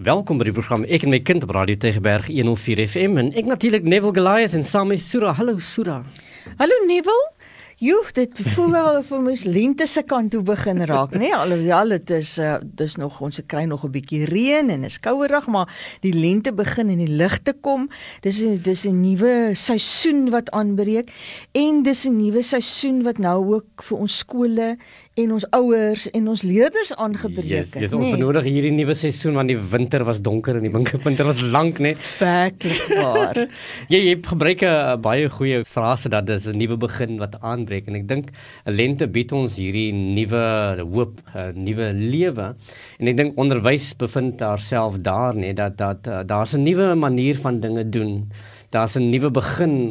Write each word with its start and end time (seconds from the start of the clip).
Welkom 0.00 0.38
by 0.40 0.46
die 0.48 0.54
program 0.56 0.86
Ek 0.88 1.02
en 1.04 1.12
my 1.12 1.18
kind 1.20 1.42
op 1.44 1.50
Radio 1.52 1.76
Tegeberg 1.76 2.30
104 2.32 2.80
FM 2.86 3.18
en 3.20 3.26
ek 3.36 3.44
natuurlik 3.44 3.84
Neville 3.84 4.14
Goliath 4.16 4.54
en 4.56 4.64
saam 4.64 4.88
met 4.88 5.02
Sura. 5.04 5.34
Hallo 5.36 5.58
Sura. 5.60 5.98
Hallo 6.56 6.78
Neville. 6.88 7.26
Joe, 7.82 8.04
dit 8.14 8.40
voel 8.54 8.76
al 8.78 8.98
of 9.02 9.10
ons 9.12 9.42
lente 9.44 9.84
se 9.90 10.04
kant 10.06 10.30
toe 10.30 10.40
begin 10.46 10.80
raak, 10.86 11.12
né? 11.16 11.26
Nee? 11.26 11.34
Alhoewel 11.34 11.92
dit 11.96 12.12
is 12.14 12.36
uh, 12.38 12.54
dis 12.62 12.94
nog 12.96 13.16
ons 13.20 13.40
kry 13.44 13.64
nog 13.68 13.84
'n 13.84 13.90
bietjie 13.90 14.24
reën 14.30 14.70
en 14.70 14.84
is 14.88 15.00
kouerig, 15.00 15.46
maar 15.46 15.68
die 16.00 16.12
lente 16.14 16.52
begin 16.54 16.88
in 16.88 17.02
die 17.02 17.10
lig 17.10 17.42
te 17.42 17.52
kom. 17.52 17.90
Dis 18.22 18.40
'n 18.40 18.62
dis 18.62 18.86
'n 18.86 19.00
nuwe 19.00 19.50
seisoen 19.52 20.30
wat 20.30 20.48
aanbreek 20.50 21.12
en 21.52 21.82
dis 21.82 22.06
'n 22.06 22.16
nuwe 22.16 22.42
seisoen 22.42 23.02
wat 23.02 23.18
nou 23.18 23.54
ook 23.54 23.82
vir 23.82 23.98
ons 23.98 24.18
skole 24.18 24.78
en 25.20 25.32
ons 25.36 25.44
ouers 25.58 26.04
en 26.16 26.28
ons 26.32 26.42
leerders 26.46 26.92
aangebreek 26.96 27.50
het. 27.50 27.74
Dis 27.76 27.90
yes, 27.90 27.94
nee. 28.00 28.14
onnodig 28.16 28.46
hierdie 28.48 28.72
nuwe 28.72 28.94
seisoen 28.96 29.36
want 29.36 29.52
die 29.52 29.58
winter 29.58 30.06
was 30.08 30.22
donker 30.24 30.56
en 30.56 30.64
die 30.64 30.72
winter 30.72 31.28
was 31.30 31.42
lank, 31.44 31.80
né? 31.82 31.92
Nee. 31.92 32.06
Werklik 32.18 32.86
waar. 32.96 33.40
jy 33.92 34.00
jy 34.06 34.14
gebruik 34.24 34.64
'n 34.64 35.02
baie 35.04 35.28
goeie 35.28 35.60
frase 35.68 36.08
dat 36.08 36.26
dis 36.26 36.48
'n 36.48 36.56
nuwe 36.56 36.78
begin 36.80 37.18
wat 37.20 37.36
aanbreek 37.40 37.88
en 37.92 38.00
ek 38.00 38.08
dink 38.08 38.32
'n 38.64 38.72
lente 38.72 39.06
bied 39.06 39.32
ons 39.32 39.56
hierdie 39.60 39.92
nuwe 39.92 40.80
hoop, 40.80 41.20
'n 41.36 41.60
nuwe 41.60 41.92
lewe. 41.92 42.54
En 42.98 43.08
ek 43.08 43.16
dink 43.16 43.36
onderwys 43.36 43.92
bevind 43.96 44.40
haarself 44.40 44.96
daar, 45.04 45.34
né, 45.34 45.52
nee, 45.52 45.54
dat 45.54 45.76
dat 45.76 46.06
uh, 46.06 46.22
daar's 46.24 46.56
'n 46.56 46.62
nuwe 46.64 46.94
manier 46.94 47.36
van 47.36 47.60
dinge 47.60 47.84
doen 47.88 48.32
daar's 48.72 48.96
'n 48.96 49.10
nuwe 49.10 49.30
begin 49.30 49.90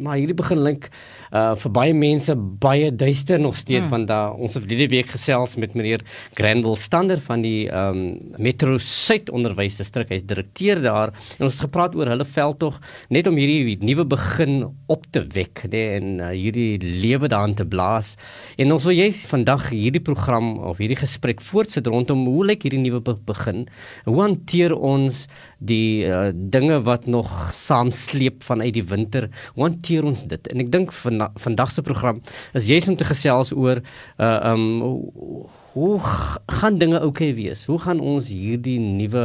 maar 0.00 0.16
hierdie 0.16 0.38
begin 0.38 0.62
link 0.62 0.88
uh 1.32 1.54
vir 1.56 1.70
baie 1.70 1.94
mense 1.94 2.34
baie 2.36 2.90
duister 2.94 3.40
nog 3.40 3.56
steeds 3.56 3.86
hmm. 3.86 3.90
want 3.90 4.08
daar 4.08 4.32
ons 4.34 4.54
het 4.54 4.68
hierdie 4.68 4.88
week 4.88 5.10
gesels 5.10 5.56
met 5.56 5.74
meneer 5.74 6.00
Granville 6.34 6.76
Stander 6.76 7.20
van 7.20 7.42
die 7.42 7.68
um 7.68 8.18
Metro 8.36 8.78
Suid 8.78 9.30
onderwysdistrik 9.30 10.08
hy's 10.08 10.24
direkteur 10.24 10.82
daar 10.82 11.12
en 11.38 11.44
ons 11.46 11.52
het 11.52 11.66
gepraat 11.68 11.94
oor 11.94 12.06
hulle 12.06 12.24
veldtog 12.24 12.80
net 13.08 13.26
om 13.26 13.36
hierdie 13.36 13.78
nuwe 13.82 14.04
begin 14.04 14.62
op 14.86 15.06
te 15.10 15.24
wek 15.34 15.64
nee, 15.70 15.98
en 15.98 16.20
uh, 16.20 16.30
hierdie 16.32 16.78
lewe 16.80 17.28
daarin 17.32 17.54
te 17.58 17.66
blaas. 17.66 18.14
En 18.60 18.72
ons 18.74 18.86
wil 18.88 18.96
jy 18.96 19.08
vandag 19.30 19.68
hierdie 19.72 20.02
program 20.04 20.54
of 20.70 20.80
hierdie 20.82 20.98
gesprek 21.00 21.42
voortsit 21.44 21.88
rondom 21.90 22.24
hoe 22.28 22.46
lyk 22.52 22.66
hierdie 22.66 22.82
nuwe 22.82 23.02
be 23.04 23.16
begin? 23.28 23.64
Hoe 24.06 24.18
hanteer 24.20 24.74
ons 24.76 25.26
die 25.58 26.04
uh, 26.08 26.30
dinge 26.32 26.80
wat 26.86 27.08
nog 27.10 27.30
saam 27.56 27.92
sleep 28.12 28.44
vanuit 28.46 28.74
die 28.76 28.84
winter. 28.84 29.28
Hoe 29.56 29.66
hanteer 29.66 30.06
ons 30.08 30.26
dit? 30.28 30.52
En 30.52 30.62
ek 30.64 30.70
dink 30.72 30.94
van 31.02 31.26
vandag 31.40 31.72
se 31.72 31.84
program 31.86 32.22
is 32.58 32.70
juist 32.70 32.92
om 32.92 32.96
te 33.00 33.08
gesels 33.08 33.52
oor 33.56 33.82
uh 34.18 34.38
um 34.52 35.50
hoe 35.72 35.98
gaan 36.46 36.78
dinge 36.78 36.98
oukei 37.00 37.30
okay 37.30 37.34
wees? 37.34 37.64
Hoe 37.66 37.78
gaan 37.80 38.00
ons 38.00 38.28
hierdie 38.28 38.78
nuwe 38.80 39.24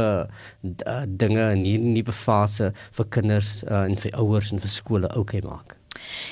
uh, 0.64 1.02
dinge 1.06 1.50
in 1.52 1.64
hierdie 1.66 1.92
nuwe 1.98 2.14
fase 2.16 2.70
vir 2.96 3.08
kinders 3.12 3.58
uh, 3.66 3.84
en 3.84 3.98
vir 4.00 4.16
ouers 4.16 4.52
en 4.54 4.62
vir 4.62 4.72
skole 4.72 5.10
oukei 5.12 5.42
okay 5.42 5.44
maak? 5.44 5.76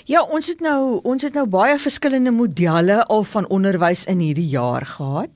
Ja, 0.08 0.22
ons 0.22 0.48
het 0.48 0.62
nou 0.64 1.00
ons 1.04 1.26
het 1.26 1.36
nou 1.36 1.44
baie 1.50 1.76
verskillende 1.82 2.32
modelle 2.32 3.02
al 3.12 3.26
van 3.28 3.48
onderwys 3.52 4.06
in 4.08 4.22
hierdie 4.24 4.48
jaar 4.48 4.86
gehad. 4.96 5.32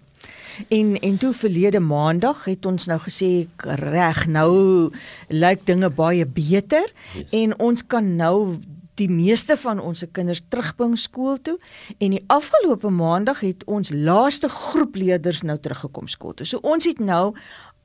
En 0.68 0.96
en 1.00 1.16
toe 1.18 1.32
verlede 1.34 1.80
maandag 1.80 2.44
het 2.44 2.66
ons 2.66 2.86
nou 2.90 2.98
gesê 3.06 3.46
reg 3.80 4.26
nou 4.26 4.90
lyk 5.28 5.64
dinge 5.66 5.90
baie 5.90 6.26
beter 6.26 6.86
yes. 7.14 7.32
en 7.32 7.58
ons 7.58 7.86
kan 7.86 8.16
nou 8.16 8.60
die 9.00 9.08
meeste 9.08 9.56
van 9.60 9.80
ons 9.80 10.04
kinders 10.12 10.42
terugbring 10.52 10.96
skool 11.00 11.38
toe 11.42 11.56
en 11.98 12.14
die 12.16 12.22
afgelope 12.32 12.90
maandag 12.92 13.42
het 13.44 13.64
ons 13.70 13.92
laaste 13.94 14.50
groep 14.52 14.98
leerders 15.00 15.42
nou 15.46 15.56
teruggekom 15.58 16.08
skool 16.10 16.36
toe. 16.36 16.46
So 16.46 16.60
ons 16.62 16.88
het 16.88 17.00
nou 17.00 17.32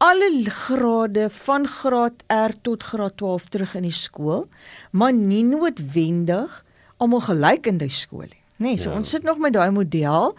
alle 0.03 0.29
grade 0.51 1.29
van 1.31 1.67
graad 1.67 2.25
R 2.33 2.55
tot 2.67 2.83
graad 2.83 3.17
12 3.21 3.49
terug 3.49 3.75
in 3.79 3.87
die 3.87 3.95
skool, 3.95 4.47
maar 4.91 5.13
nie 5.15 5.43
noodwendig 5.47 6.63
almal 6.97 7.23
gelyk 7.29 7.71
in 7.71 7.79
die 7.79 7.91
skool 7.91 8.27
nie. 8.27 8.44
Nee, 8.55 8.77
so 8.79 8.89
ja. 8.89 8.95
ons 8.95 9.09
sit 9.11 9.25
nog 9.27 9.35
met 9.43 9.51
daai 9.51 9.67
model 9.75 10.29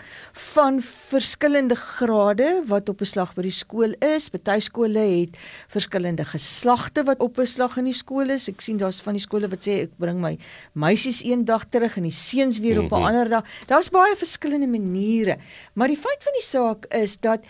van 0.56 0.78
verskillende 0.80 1.76
grade 1.76 2.62
wat 2.64 2.88
op 2.88 3.02
beslag 3.02 3.34
by 3.36 3.42
die 3.44 3.52
skool 3.52 3.92
is. 4.00 4.30
Party 4.32 4.54
skole 4.64 5.02
het 5.04 5.34
verskillende 5.68 6.24
geslagte 6.24 7.04
wat 7.04 7.20
op 7.20 7.34
beslag 7.36 7.74
in 7.76 7.90
die 7.90 7.96
skool 7.96 8.32
is. 8.32 8.46
Ek 8.48 8.64
sien 8.64 8.80
daar's 8.80 9.02
van 9.04 9.18
die 9.18 9.20
skole 9.20 9.50
wat 9.52 9.68
sê 9.68 9.82
ek 9.82 9.92
bring 10.00 10.22
my 10.22 10.32
meisies 10.72 11.20
een 11.28 11.44
dag 11.44 11.66
terug 11.68 11.98
en 12.00 12.06
die 12.08 12.14
seuns 12.16 12.62
weer 12.64 12.80
op 12.80 12.88
'n 12.88 12.96
mm 12.96 13.04
-hmm. 13.04 13.08
ander 13.10 13.28
dag. 13.28 13.44
Daar's 13.68 13.92
baie 13.92 14.16
verskillende 14.16 14.66
maniere. 14.66 15.36
Maar 15.74 15.88
die 15.88 16.00
feit 16.00 16.22
van 16.24 16.32
die 16.32 16.46
saak 16.46 16.86
is 16.88 17.18
dat 17.20 17.44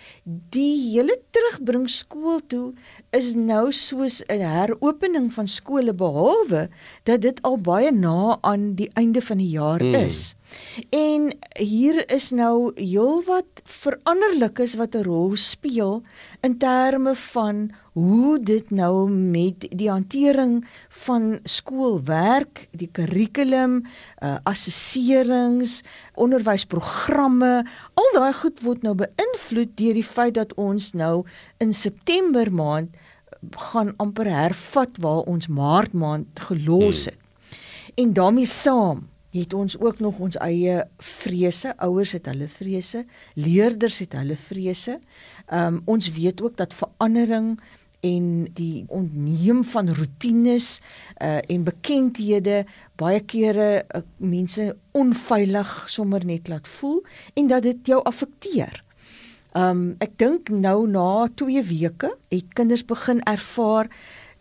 die 0.51 0.91
hele 0.91 1.21
terugbring 1.31 1.89
skool 1.91 2.41
toe 2.47 2.75
is 3.11 3.35
nou 3.35 3.71
soos 3.73 4.23
'n 4.27 4.43
heropening 4.43 5.33
van 5.33 5.47
skole 5.47 5.95
behalwe 5.95 6.69
dat 7.05 7.21
dit 7.21 7.43
al 7.43 7.57
baie 7.59 7.93
na 7.93 8.39
aan 8.41 8.75
die 8.75 8.91
einde 8.95 9.23
van 9.23 9.39
die 9.39 9.51
jaar 9.51 9.83
mm. 9.83 9.95
is. 9.95 10.35
En 10.91 11.33
hier 11.59 12.03
is 12.13 12.31
nou 12.31 12.73
heelwat 12.75 13.63
veranderlikes 13.65 14.75
wat 14.75 14.95
'n 14.95 15.05
rol 15.05 15.37
speel 15.37 16.03
in 16.41 16.59
terme 16.59 17.15
van 17.15 17.71
hoe 17.93 18.39
dit 18.43 18.71
nou 18.71 19.11
met 19.11 19.67
die 19.71 19.91
hantering 19.91 20.67
van 20.89 21.39
skoolwerk, 21.43 22.69
die 22.71 22.89
kurrikulum, 22.93 23.87
uh, 24.23 24.37
assesserings, 24.43 25.83
onderwysprogramme, 26.15 27.65
al 27.95 28.11
daai 28.13 28.33
goed 28.33 28.61
word 28.61 28.83
nou 28.83 28.95
beïnvloed 28.95 29.77
deur 29.77 29.95
die 29.95 30.05
feit 30.05 30.35
dat 30.35 30.55
ons 30.55 30.93
nou 30.93 31.25
in 31.57 31.73
September 31.73 32.53
maand 32.53 32.93
gaan 33.51 33.95
amper 33.97 34.29
hervat 34.29 34.99
waar 35.01 35.25
ons 35.25 35.49
Maart 35.49 35.93
maand 35.93 36.41
gelos 36.41 37.07
hmm. 37.07 37.13
het. 37.13 37.19
Hmm. 37.19 37.95
En 37.95 38.13
daarmee 38.13 38.47
saam 38.47 39.09
het 39.37 39.55
ons 39.55 39.79
ook 39.81 39.99
nog 39.99 40.19
ons 40.19 40.37
eie 40.43 40.85
vrese. 40.99 41.75
Ouers 41.77 42.13
het 42.17 42.27
hulle 42.27 42.49
vrese, 42.49 43.05
leerders 43.35 43.99
het 44.05 44.17
hulle 44.19 44.37
vrese. 44.37 45.01
Ehm 45.47 45.75
um, 45.75 45.83
ons 45.85 46.11
weet 46.13 46.43
ook 46.43 46.57
dat 46.57 46.75
verandering 46.75 47.57
en 48.01 48.47
die 48.55 48.85
ontneem 48.89 49.65
van 49.65 49.95
rotines 49.95 50.81
uh 51.23 51.39
en 51.47 51.65
bekendhede 51.65 52.65
baie 52.97 53.21
kere 53.21 53.85
uh, 53.85 54.03
mense 54.17 54.77
onveilig 54.93 55.73
sommer 55.91 56.25
net 56.25 56.49
laat 56.49 56.69
voel 56.69 57.03
en 57.35 57.47
dat 57.47 57.63
dit 57.63 57.93
jou 57.93 58.03
affekteer. 58.05 58.83
Um 59.57 59.97
ek 60.05 60.19
dink 60.21 60.53
nou 60.53 60.87
na 60.91 61.29
2 61.35 61.63
weke 61.71 62.15
het 62.29 62.55
kinders 62.59 62.85
begin 62.85 63.23
ervaar 63.25 63.89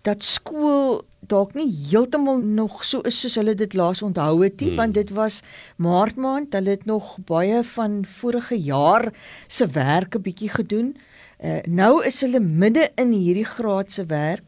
dat 0.01 0.23
skool 0.23 1.01
dalk 1.27 1.53
nie 1.53 1.67
heeltemal 1.89 2.39
nog 2.39 2.83
so 2.83 3.01
is 3.01 3.19
soos 3.21 3.35
hulle 3.35 3.55
dit 3.55 3.73
laas 3.73 4.01
onthou 4.01 4.43
het 4.43 4.59
nie, 4.61 4.69
hmm. 4.69 4.77
want 4.81 4.93
dit 4.93 5.09
was 5.09 5.41
Maart 5.77 6.15
maand, 6.15 6.53
hulle 6.53 6.69
het 6.69 6.85
nog 6.85 7.17
baie 7.25 7.63
van 7.63 8.05
vorige 8.05 8.55
jaar 8.55 9.11
se 9.47 9.67
werk 9.67 10.15
'n 10.15 10.21
bietjie 10.21 10.49
gedoen. 10.49 10.95
Uh, 11.43 11.59
nou 11.67 12.05
is 12.05 12.21
hulle 12.21 12.39
midde 12.39 12.89
in 12.95 13.11
hierdie 13.11 13.45
graad 13.45 13.91
se 13.91 14.05
werk 14.05 14.43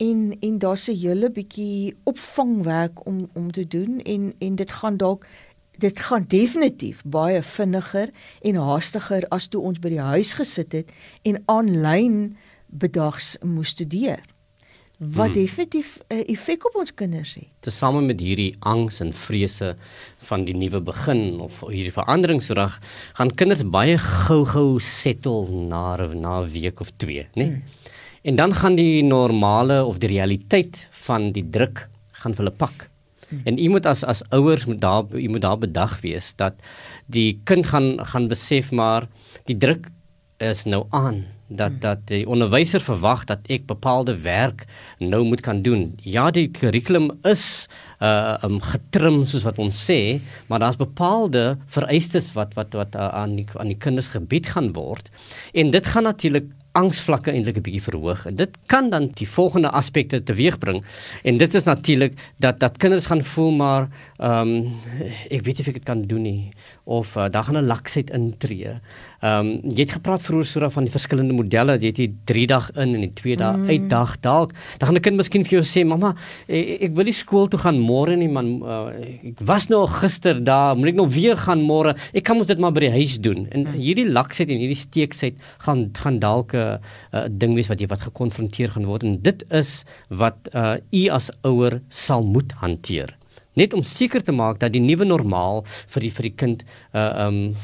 en 0.00 0.36
en 0.40 0.58
daar's 0.58 0.88
'n 0.88 0.96
hele 0.96 1.30
bietjie 1.30 1.96
opvangwerk 2.04 3.06
om 3.06 3.28
om 3.34 3.52
te 3.52 3.66
doen 3.66 4.00
en 4.00 4.34
en 4.38 4.54
dit 4.54 4.70
gaan 4.70 4.96
dalk 4.96 5.26
dit 5.78 5.98
gaan 5.98 6.24
definitief 6.28 7.02
baie 7.04 7.42
vinniger 7.42 8.10
en 8.40 8.54
haastiger 8.54 9.26
as 9.28 9.48
toe 9.48 9.62
ons 9.62 9.78
by 9.78 9.88
die 9.88 10.06
huis 10.12 10.32
gesit 10.32 10.72
het 10.72 10.88
en 11.22 11.42
aanlyn 11.44 12.36
bedags 12.66 13.36
moes 13.42 13.68
studeer 13.68 14.24
wat 15.00 15.32
hmm. 15.32 15.34
definitief 15.34 15.98
'n 16.08 16.14
uh, 16.14 16.28
effek 16.28 16.66
op 16.66 16.74
ons 16.76 16.94
kinders 16.94 17.34
het. 17.34 17.48
Tesame 17.60 18.00
met 18.00 18.20
hierdie 18.20 18.54
angs 18.58 19.00
en 19.00 19.12
vrese 19.12 19.76
van 20.28 20.44
die 20.44 20.54
nuwe 20.54 20.80
begin 20.80 21.40
of 21.40 21.60
hierdie 21.60 21.92
veranderingsrag, 21.92 22.76
gaan 23.16 23.34
kinders 23.34 23.64
baie 23.64 23.96
gou-gou 23.98 24.78
settle 24.78 25.48
na 25.48 25.96
na 25.96 26.40
'n 26.40 26.50
week 26.52 26.80
of 26.80 26.92
2, 26.96 27.16
né? 27.16 27.28
Nee? 27.34 27.46
Hmm. 27.46 27.62
En 28.22 28.36
dan 28.36 28.54
gaan 28.54 28.74
die 28.74 29.02
normale 29.02 29.84
of 29.84 29.98
die 29.98 30.08
realiteit 30.08 30.86
van 30.90 31.32
die 31.32 31.50
druk 31.50 31.88
gaan 32.12 32.34
hulle 32.36 32.50
pak. 32.50 32.90
Hmm. 33.28 33.40
En 33.44 33.56
jy 33.56 33.68
moet 33.68 33.86
as 33.86 34.04
as 34.04 34.22
ouers 34.28 34.66
moet 34.66 34.80
daar 34.80 35.04
jy 35.16 35.28
moet 35.28 35.40
daar 35.40 35.58
bedag 35.58 36.00
wees 36.00 36.34
dat 36.36 36.54
die 37.06 37.40
kind 37.44 37.66
gaan 37.66 38.06
gaan 38.06 38.28
besef 38.28 38.70
maar 38.70 39.08
die 39.44 39.56
druk 39.56 39.88
is 40.38 40.64
nou 40.64 40.86
aan 40.90 41.24
dat 41.50 41.70
hmm. 41.70 41.80
dat 41.80 42.06
die 42.06 42.22
onderwyser 42.28 42.80
verwag 42.80 43.24
dat 43.28 43.46
ek 43.50 43.66
bepaalde 43.66 44.14
werk 44.22 44.64
nou 44.98 45.24
moet 45.24 45.40
kan 45.40 45.62
doen. 45.62 45.90
Ja, 46.02 46.30
die 46.30 46.48
kurrikulum 46.48 47.10
is 47.28 47.66
uh 48.00 48.38
um 48.46 48.60
getrim 48.64 49.24
soos 49.26 49.44
wat 49.44 49.58
ons 49.58 49.82
sê, 49.90 50.20
maar 50.48 50.62
daar's 50.62 50.80
bepaalde 50.80 51.58
vereistes 51.66 52.32
wat 52.38 52.54
wat 52.54 52.74
wat 52.78 52.94
uh, 52.94 53.10
aan 53.22 53.36
die 53.36 53.46
aan 53.58 53.74
die 53.74 53.78
kinders 53.78 54.14
gebied 54.14 54.48
gaan 54.54 54.72
word. 54.72 55.10
En 55.52 55.70
dit 55.70 55.86
gaan 55.86 56.08
natuurlik 56.08 56.48
angsvlakke 56.72 57.32
eintlik 57.32 57.56
'n 57.56 57.66
bietjie 57.66 57.82
verhoog. 57.82 58.26
En 58.26 58.34
dit 58.34 58.56
kan 58.66 58.90
dan 58.90 59.10
die 59.14 59.28
volgende 59.28 59.70
aspekte 59.70 60.22
teweegbring. 60.22 60.84
En 61.22 61.36
dit 61.36 61.54
is 61.54 61.64
natuurlik 61.64 62.32
dat 62.36 62.60
dat 62.60 62.76
kinders 62.76 63.06
gaan 63.06 63.24
voel 63.24 63.50
maar 63.50 63.88
ehm 64.16 64.48
um, 64.48 64.66
ek 65.30 65.44
weet 65.44 65.58
nie 65.58 65.60
of 65.60 65.66
ek 65.66 65.74
dit 65.74 65.84
kan 65.84 66.02
doen 66.02 66.22
nie 66.22 66.52
of 66.84 67.16
uh, 67.16 67.28
daar 67.30 67.44
gaan 67.44 67.58
'n 67.58 67.66
laksheid 67.66 68.10
intree. 68.10 68.80
Ehm 69.20 69.46
um, 69.46 69.72
jy 69.76 69.84
het 69.84 69.92
gepraat 69.98 70.22
vroeër 70.24 70.46
so 70.48 70.68
van 70.72 70.86
die 70.86 70.92
verskillende 70.92 71.34
modelle. 71.36 71.74
Jy 71.76 71.90
het 71.92 71.98
hier 72.00 72.12
3 72.24 72.46
dag 72.48 72.70
in 72.80 72.94
en 72.96 73.10
2 73.18 73.36
dae 73.36 73.56
mm. 73.56 73.66
uit 73.68 73.88
dag 73.90 74.14
dalk. 74.24 74.54
Dan 74.78 74.88
gaan 74.88 74.96
'n 74.96 75.04
kind 75.04 75.16
miskien 75.16 75.44
vir 75.44 75.60
jou 75.60 75.64
sê, 75.64 75.84
"Mamma, 75.84 76.14
ek, 76.48 76.82
ek 76.88 76.94
wil 76.94 77.04
nie 77.04 77.12
skool 77.12 77.48
toe 77.48 77.60
gaan 77.60 77.78
môre 77.78 78.16
nie, 78.16 78.28
man. 78.28 78.62
Uh, 78.62 78.88
ek 79.28 79.40
was 79.44 79.68
nou 79.68 79.86
gister 79.86 80.40
daar, 80.44 80.76
moet 80.76 80.88
ek 80.88 80.94
nou 80.94 81.08
weer 81.08 81.36
gaan 81.36 81.60
môre? 81.60 81.94
Ek 82.14 82.24
kan 82.24 82.36
mos 82.36 82.46
dit 82.46 82.58
maar 82.58 82.72
by 82.72 82.80
die 82.80 82.90
huis 82.90 83.20
doen." 83.20 83.46
En 83.50 83.60
mm. 83.64 83.72
hierdie 83.72 84.08
laksheid 84.08 84.48
en 84.48 84.58
hierdie 84.58 84.76
steeksheid 84.88 85.36
gaan 85.58 85.90
gaan 85.92 86.18
dalk 86.18 86.54
'n 86.54 86.56
uh, 86.56 86.78
uh, 87.12 87.28
ding 87.28 87.54
wees 87.54 87.68
wat 87.68 87.80
jy 87.80 87.88
wat 87.88 88.00
gekonfronteer 88.00 88.70
gaan 88.70 88.86
word 88.86 89.04
en 89.04 89.20
dit 89.20 89.44
is 89.50 89.84
wat 90.08 90.48
uh, 90.54 90.76
u 90.92 91.08
as 91.08 91.30
ouer 91.44 91.82
sal 91.88 92.22
moet 92.22 92.52
hanteer 92.52 93.16
net 93.54 93.74
om 93.74 93.82
seker 93.82 94.22
te 94.22 94.32
maak 94.32 94.60
dat 94.60 94.72
die 94.72 94.80
nuwe 94.80 95.04
normaal 95.04 95.64
vir 95.88 96.00
die 96.00 96.10
vir 96.10 96.22
die 96.22 96.36
kind 96.36 96.64
uh 96.94 97.26
um 97.26 97.54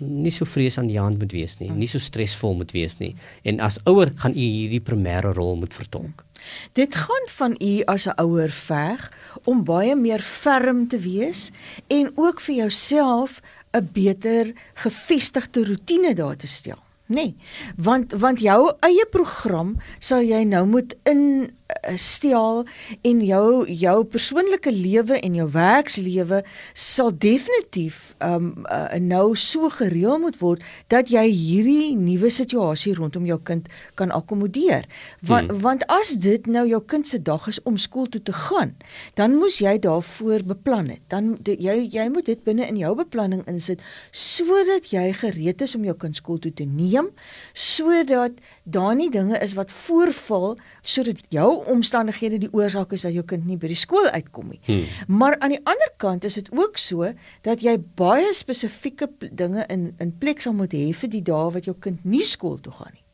nie 0.00 0.32
so 0.32 0.44
vrees 0.44 0.78
aan 0.78 0.88
die 0.90 0.98
hand 0.98 1.18
moet 1.18 1.32
wees 1.32 1.58
nie, 1.60 1.70
nie 1.70 1.88
so 1.88 1.98
stresvol 1.98 2.54
moet 2.54 2.72
wees 2.72 2.98
nie. 2.98 3.14
En 3.44 3.60
as 3.60 3.78
ouer 3.84 4.12
gaan 4.16 4.34
u 4.34 4.42
hierdie 4.42 4.80
primêre 4.80 5.32
rol 5.36 5.56
moet 5.56 5.74
vertolk. 5.74 6.24
Dit 6.72 6.94
gaan 6.96 7.26
van 7.28 7.56
u 7.60 7.82
as 7.84 8.06
'n 8.06 8.16
ouer 8.16 8.50
veg 8.50 9.12
om 9.44 9.64
baie 9.64 9.96
meer 9.96 10.22
ferm 10.22 10.88
te 10.88 10.98
wees 10.98 11.50
en 11.88 12.12
ook 12.16 12.40
vir 12.40 12.54
jouself 12.54 13.40
'n 13.72 13.88
beter 13.92 14.52
gefestigde 14.74 15.64
rotine 15.64 16.14
daar 16.14 16.36
te 16.36 16.46
stel. 16.46 16.78
Nee, 17.06 17.36
want 17.76 18.12
want 18.12 18.40
jou 18.40 18.72
eie 18.80 19.06
program 19.10 19.76
sal 19.98 20.22
jy 20.22 20.44
nou 20.44 20.66
moet 20.66 20.94
in 21.02 21.50
stel 21.96 22.64
en 23.02 23.20
jou 23.24 23.64
jou 23.68 23.96
persoonlike 24.04 24.72
lewe 24.74 25.18
en 25.20 25.34
jou 25.34 25.48
werkslewe 25.54 26.42
sal 26.74 27.12
definitief 27.12 28.14
um 28.24 28.52
uh, 28.70 28.98
nou 29.00 29.36
so 29.36 29.68
gereël 29.72 30.18
moet 30.22 30.38
word 30.40 30.64
dat 30.92 31.10
jy 31.12 31.24
hierdie 31.28 31.96
nuwe 31.96 32.30
situasie 32.32 32.94
rondom 32.94 33.26
jou 33.28 33.38
kind 33.42 33.68
kan 33.94 34.10
akkommodeer. 34.14 34.86
Want 35.20 35.50
hmm. 35.50 35.60
want 35.64 35.86
as 35.92 36.14
dit 36.22 36.46
nou 36.46 36.66
jou 36.68 36.80
kind 36.86 37.06
se 37.06 37.20
dag 37.22 37.46
is 37.50 37.60
om 37.68 37.76
skool 37.80 38.08
toe 38.08 38.22
te 38.22 38.34
gaan, 38.36 38.74
dan 39.14 39.36
moes 39.38 39.60
jy 39.62 39.76
daarvoor 39.82 40.44
beplan 40.54 40.90
het. 40.94 41.02
Dan 41.12 41.36
die, 41.44 41.56
jy 41.60 41.86
jy 41.90 42.08
moet 42.12 42.28
dit 42.30 42.42
binne 42.44 42.66
in 42.66 42.78
jou 42.80 42.94
beplanning 42.98 43.44
insit 43.50 43.82
sodat 44.10 44.90
jy 44.92 45.10
gereed 45.20 45.62
is 45.64 45.74
om 45.76 45.84
jou 45.86 45.96
kind 45.98 46.16
skool 46.16 46.40
toe 46.42 46.52
te 46.52 46.66
neem, 46.68 47.10
sodat 47.54 48.38
daar 48.64 48.96
nie 48.96 49.10
dinge 49.10 49.38
is 49.40 49.56
wat 49.58 49.72
voorval 49.84 50.56
sodat 50.82 51.22
jou 51.34 51.59
omstandighede 51.66 52.38
die 52.38 52.52
oorsaak 52.52 52.92
is 52.92 53.02
dat 53.02 53.12
jou 53.12 53.24
kind 53.24 53.46
nie 53.46 53.56
by 53.56 53.70
die 53.72 53.78
skool 53.78 54.08
uitkom 54.10 54.48
nie. 54.54 54.60
Hmm. 54.66 54.86
Maar 55.06 55.38
aan 55.40 55.54
die 55.56 55.62
ander 55.64 55.92
kant 55.96 56.24
is 56.24 56.34
dit 56.34 56.48
ook 56.52 56.78
so 56.78 57.12
dat 57.42 57.62
jy 57.62 57.76
baie 57.96 58.32
spesifieke 58.34 59.10
dinge 59.30 59.66
in 59.68 59.94
in 59.98 60.18
plek 60.18 60.40
sal 60.40 60.56
moet 60.56 60.72
hê 60.72 60.90
vir 60.94 61.10
die 61.10 61.22
dae 61.22 61.52
wat 61.52 61.64
jou 61.64 61.76
kind 61.78 62.04
nie 62.04 62.24
skool 62.24 62.58
toe 62.60 62.72
gaan 62.72 62.92
nie. 62.94 63.04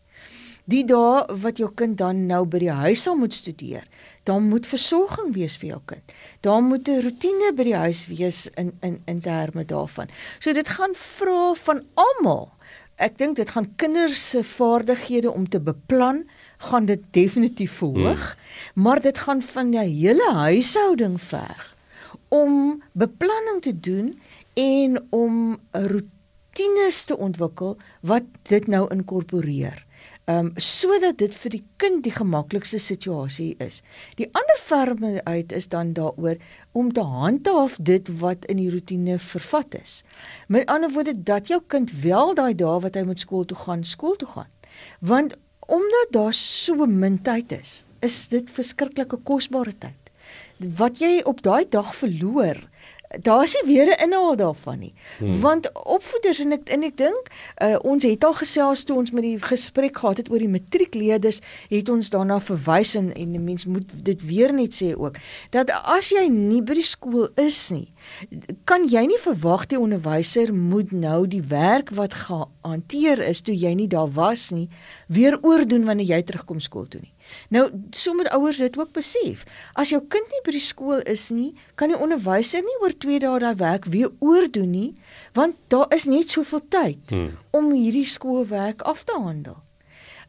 Die 0.66 0.82
dae 0.82 1.22
wat 1.42 1.60
jou 1.62 1.68
kind 1.78 1.94
dan 1.98 2.24
nou 2.26 2.40
by 2.50 2.58
die 2.58 2.74
huis 2.74 3.04
sal 3.06 3.14
moet 3.14 3.34
studeer, 3.34 3.84
dan 4.26 4.48
moet 4.50 4.66
versorging 4.66 5.30
wees 5.36 5.54
vir 5.62 5.68
jou 5.68 5.80
kind. 5.92 6.14
Daar 6.42 6.62
moet 6.62 6.88
'n 6.88 7.02
rotine 7.04 7.52
by 7.54 7.64
die 7.64 7.76
huis 7.76 8.06
wees 8.06 8.48
in 8.56 8.72
in 8.82 9.02
in 9.06 9.20
terme 9.20 9.64
daarvan. 9.64 10.08
So 10.40 10.52
dit 10.52 10.68
gaan 10.68 10.94
vra 10.94 11.54
van 11.54 11.84
almal. 11.94 12.50
Ek 12.96 13.18
dink 13.18 13.36
dit 13.36 13.48
gaan 13.48 13.74
kinders 13.76 14.30
se 14.30 14.44
vaardighede 14.44 15.30
om 15.30 15.48
te 15.48 15.60
beplan, 15.60 16.24
gaan 16.56 16.84
dit 16.84 17.02
definitief 17.10 17.72
verhoog, 17.72 18.36
hmm. 18.36 18.82
maar 18.82 19.00
dit 19.00 19.18
gaan 19.18 19.42
van 19.42 19.70
die 19.70 19.80
hele 19.80 20.32
huishouding 20.32 21.22
verg 21.22 21.76
om 22.28 22.82
beplanning 22.92 23.62
te 23.62 23.80
doen 23.80 24.20
en 24.54 25.06
om 25.10 25.58
rotines 25.70 27.04
te 27.04 27.16
ontwikkel 27.16 27.76
wat 28.00 28.22
dit 28.42 28.66
nou 28.66 28.86
inkorporeer. 28.90 29.84
Ehm 30.26 30.46
um, 30.46 30.52
sodat 30.56 31.18
dit 31.18 31.34
vir 31.38 31.50
die 31.50 31.62
kind 31.76 32.02
die 32.02 32.12
gemaklikste 32.12 32.78
situasie 32.82 33.54
is. 33.62 33.82
Die 34.18 34.26
ander 34.32 34.58
verme 34.58 35.20
uit 35.24 35.52
is 35.52 35.68
dan 35.68 35.92
daaroor 35.92 36.36
om 36.72 36.92
te 36.92 37.00
handhaaf 37.00 37.76
dit 37.80 38.10
wat 38.18 38.44
in 38.50 38.58
die 38.58 38.70
rotine 38.70 39.18
vervat 39.18 39.76
is. 39.78 40.02
Met 40.48 40.66
ander 40.66 40.90
woorde 40.90 41.14
dat 41.22 41.46
jou 41.48 41.60
kind 41.66 41.92
wel 42.02 42.34
daai 42.34 42.54
dae 42.54 42.80
wat 42.80 42.98
hy 42.98 43.04
moet 43.06 43.22
skool 43.22 43.44
toe 43.44 43.56
gaan, 43.56 43.84
skool 43.84 44.16
toe 44.16 44.28
gaan. 44.28 44.50
Want 44.98 45.38
omdat 45.66 46.08
daar 46.10 46.34
so 46.34 46.86
min 46.86 47.18
tyd 47.22 47.52
is, 47.52 47.82
is 48.00 48.28
dit 48.28 48.50
verskriklike 48.50 49.18
kosbare 49.24 49.74
tyd. 49.78 50.02
Wat 50.78 50.98
jy 51.02 51.20
op 51.24 51.42
daai 51.44 51.66
dag 51.68 51.94
verloor, 51.94 52.62
daar's 53.22 53.54
nie 53.54 53.74
weer 53.74 53.86
'n 53.86 54.02
inhaal 54.02 54.36
daarvan 54.36 54.78
nie. 54.78 54.94
Hmm. 55.18 55.40
Want 55.40 55.70
opvoeders 55.72 56.38
en 56.38 56.52
ek 56.52 56.68
en 56.68 56.82
ek 56.82 56.96
dink 56.96 57.28
uh, 57.62 57.76
ons 57.82 58.02
het 58.02 58.24
al 58.24 58.32
gesels 58.32 58.82
toe 58.82 58.96
ons 58.96 59.10
met 59.10 59.22
die 59.22 59.42
gesprek 59.42 59.98
gehad 59.98 60.16
het 60.16 60.30
oor 60.30 60.38
die 60.38 60.48
matriekleerders, 60.48 61.40
het 61.68 61.88
ons 61.88 62.10
daarna 62.10 62.40
verwys 62.40 62.94
en 62.94 63.14
en 63.14 63.44
mens 63.44 63.64
moet 63.64 64.04
dit 64.04 64.26
weer 64.26 64.52
net 64.52 64.74
sê 64.82 64.94
ook 64.96 65.16
dat 65.50 65.70
as 65.70 66.10
jy 66.10 66.28
nie 66.28 66.62
by 66.62 66.74
die 66.74 66.82
skool 66.82 67.28
is 67.34 67.70
nie, 67.70 67.88
kan 68.64 68.86
jy 68.88 69.04
nie 69.06 69.18
verwag 69.22 69.66
die 69.70 69.78
onderwyser 69.80 70.52
moet 70.54 70.92
nou 70.92 71.26
die 71.26 71.42
werk 71.50 71.90
wat 71.98 72.14
gehanteer 72.26 73.22
is 73.24 73.42
toe 73.44 73.54
jy 73.54 73.74
nie 73.74 73.88
daar 73.90 74.10
was 74.12 74.50
nie, 74.54 74.68
weer 75.06 75.38
oordoen 75.42 75.84
wanneer 75.88 76.16
jy 76.16 76.22
terugkom 76.22 76.60
skool 76.60 76.88
toe 76.90 77.00
nie. 77.02 77.12
Nou, 77.50 77.66
so 77.90 78.14
moet 78.14 78.30
ouers 78.34 78.60
dit 78.62 78.78
ook 78.78 78.92
besef. 78.94 79.44
As 79.74 79.90
jou 79.90 80.00
kind 80.00 80.30
nie 80.30 80.42
by 80.46 80.54
die 80.54 80.62
skool 80.62 81.02
is 81.02 81.28
nie, 81.34 81.52
kan 81.74 81.90
die 81.90 81.98
onderwyser 81.98 82.62
nie 82.62 82.78
oor 82.82 82.94
2 82.94 83.20
dae 83.26 83.38
daai 83.42 83.58
werk 83.60 83.90
weer 83.90 84.12
oordoen 84.20 84.70
nie, 84.70 84.90
want 85.34 85.58
daar 85.72 85.90
is 85.94 86.06
net 86.10 86.30
soveel 86.30 86.62
tyd 86.70 87.14
hmm. 87.14 87.34
om 87.50 87.72
hierdie 87.74 88.06
skoolwerk 88.06 88.86
af 88.86 89.04
te 89.04 89.18
handel. 89.18 89.65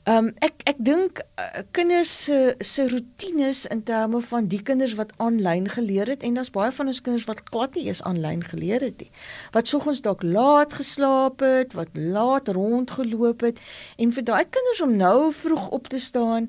Ehm 0.08 0.28
um, 0.28 0.28
ek 0.40 0.62
ek 0.72 0.78
dink 0.88 1.20
uh, 1.20 1.64
kinders 1.76 2.12
se 2.24 2.56
se 2.64 2.86
rotines 2.88 3.66
in 3.74 3.82
terme 3.84 4.22
van 4.30 4.46
die 4.48 4.62
kinders 4.70 4.94
wat 4.96 5.10
aanlyn 5.26 5.66
geleer 5.68 6.08
het 6.08 6.22
en 6.24 6.38
daar's 6.40 6.52
baie 6.56 6.72
van 6.78 6.88
ons 6.88 7.02
kinders 7.04 7.26
wat 7.28 7.42
glad 7.50 7.76
nie 7.76 7.90
eens 7.90 8.00
aanlyn 8.08 8.40
geleer 8.44 8.86
het 8.88 9.04
nie. 9.04 9.10
Wat 9.52 9.68
soggens 9.68 10.00
dalk 10.06 10.24
laat 10.24 10.78
geslaap 10.80 11.44
het, 11.44 11.76
wat 11.76 11.92
laat 12.00 12.48
rondgeloop 12.48 13.44
het 13.50 13.60
en 13.98 14.14
vir 14.16 14.24
daai 14.30 14.46
kinders 14.48 14.82
om 14.86 14.96
nou 14.96 15.34
vroeg 15.36 15.68
op 15.76 15.92
te 15.92 16.00
staan 16.00 16.48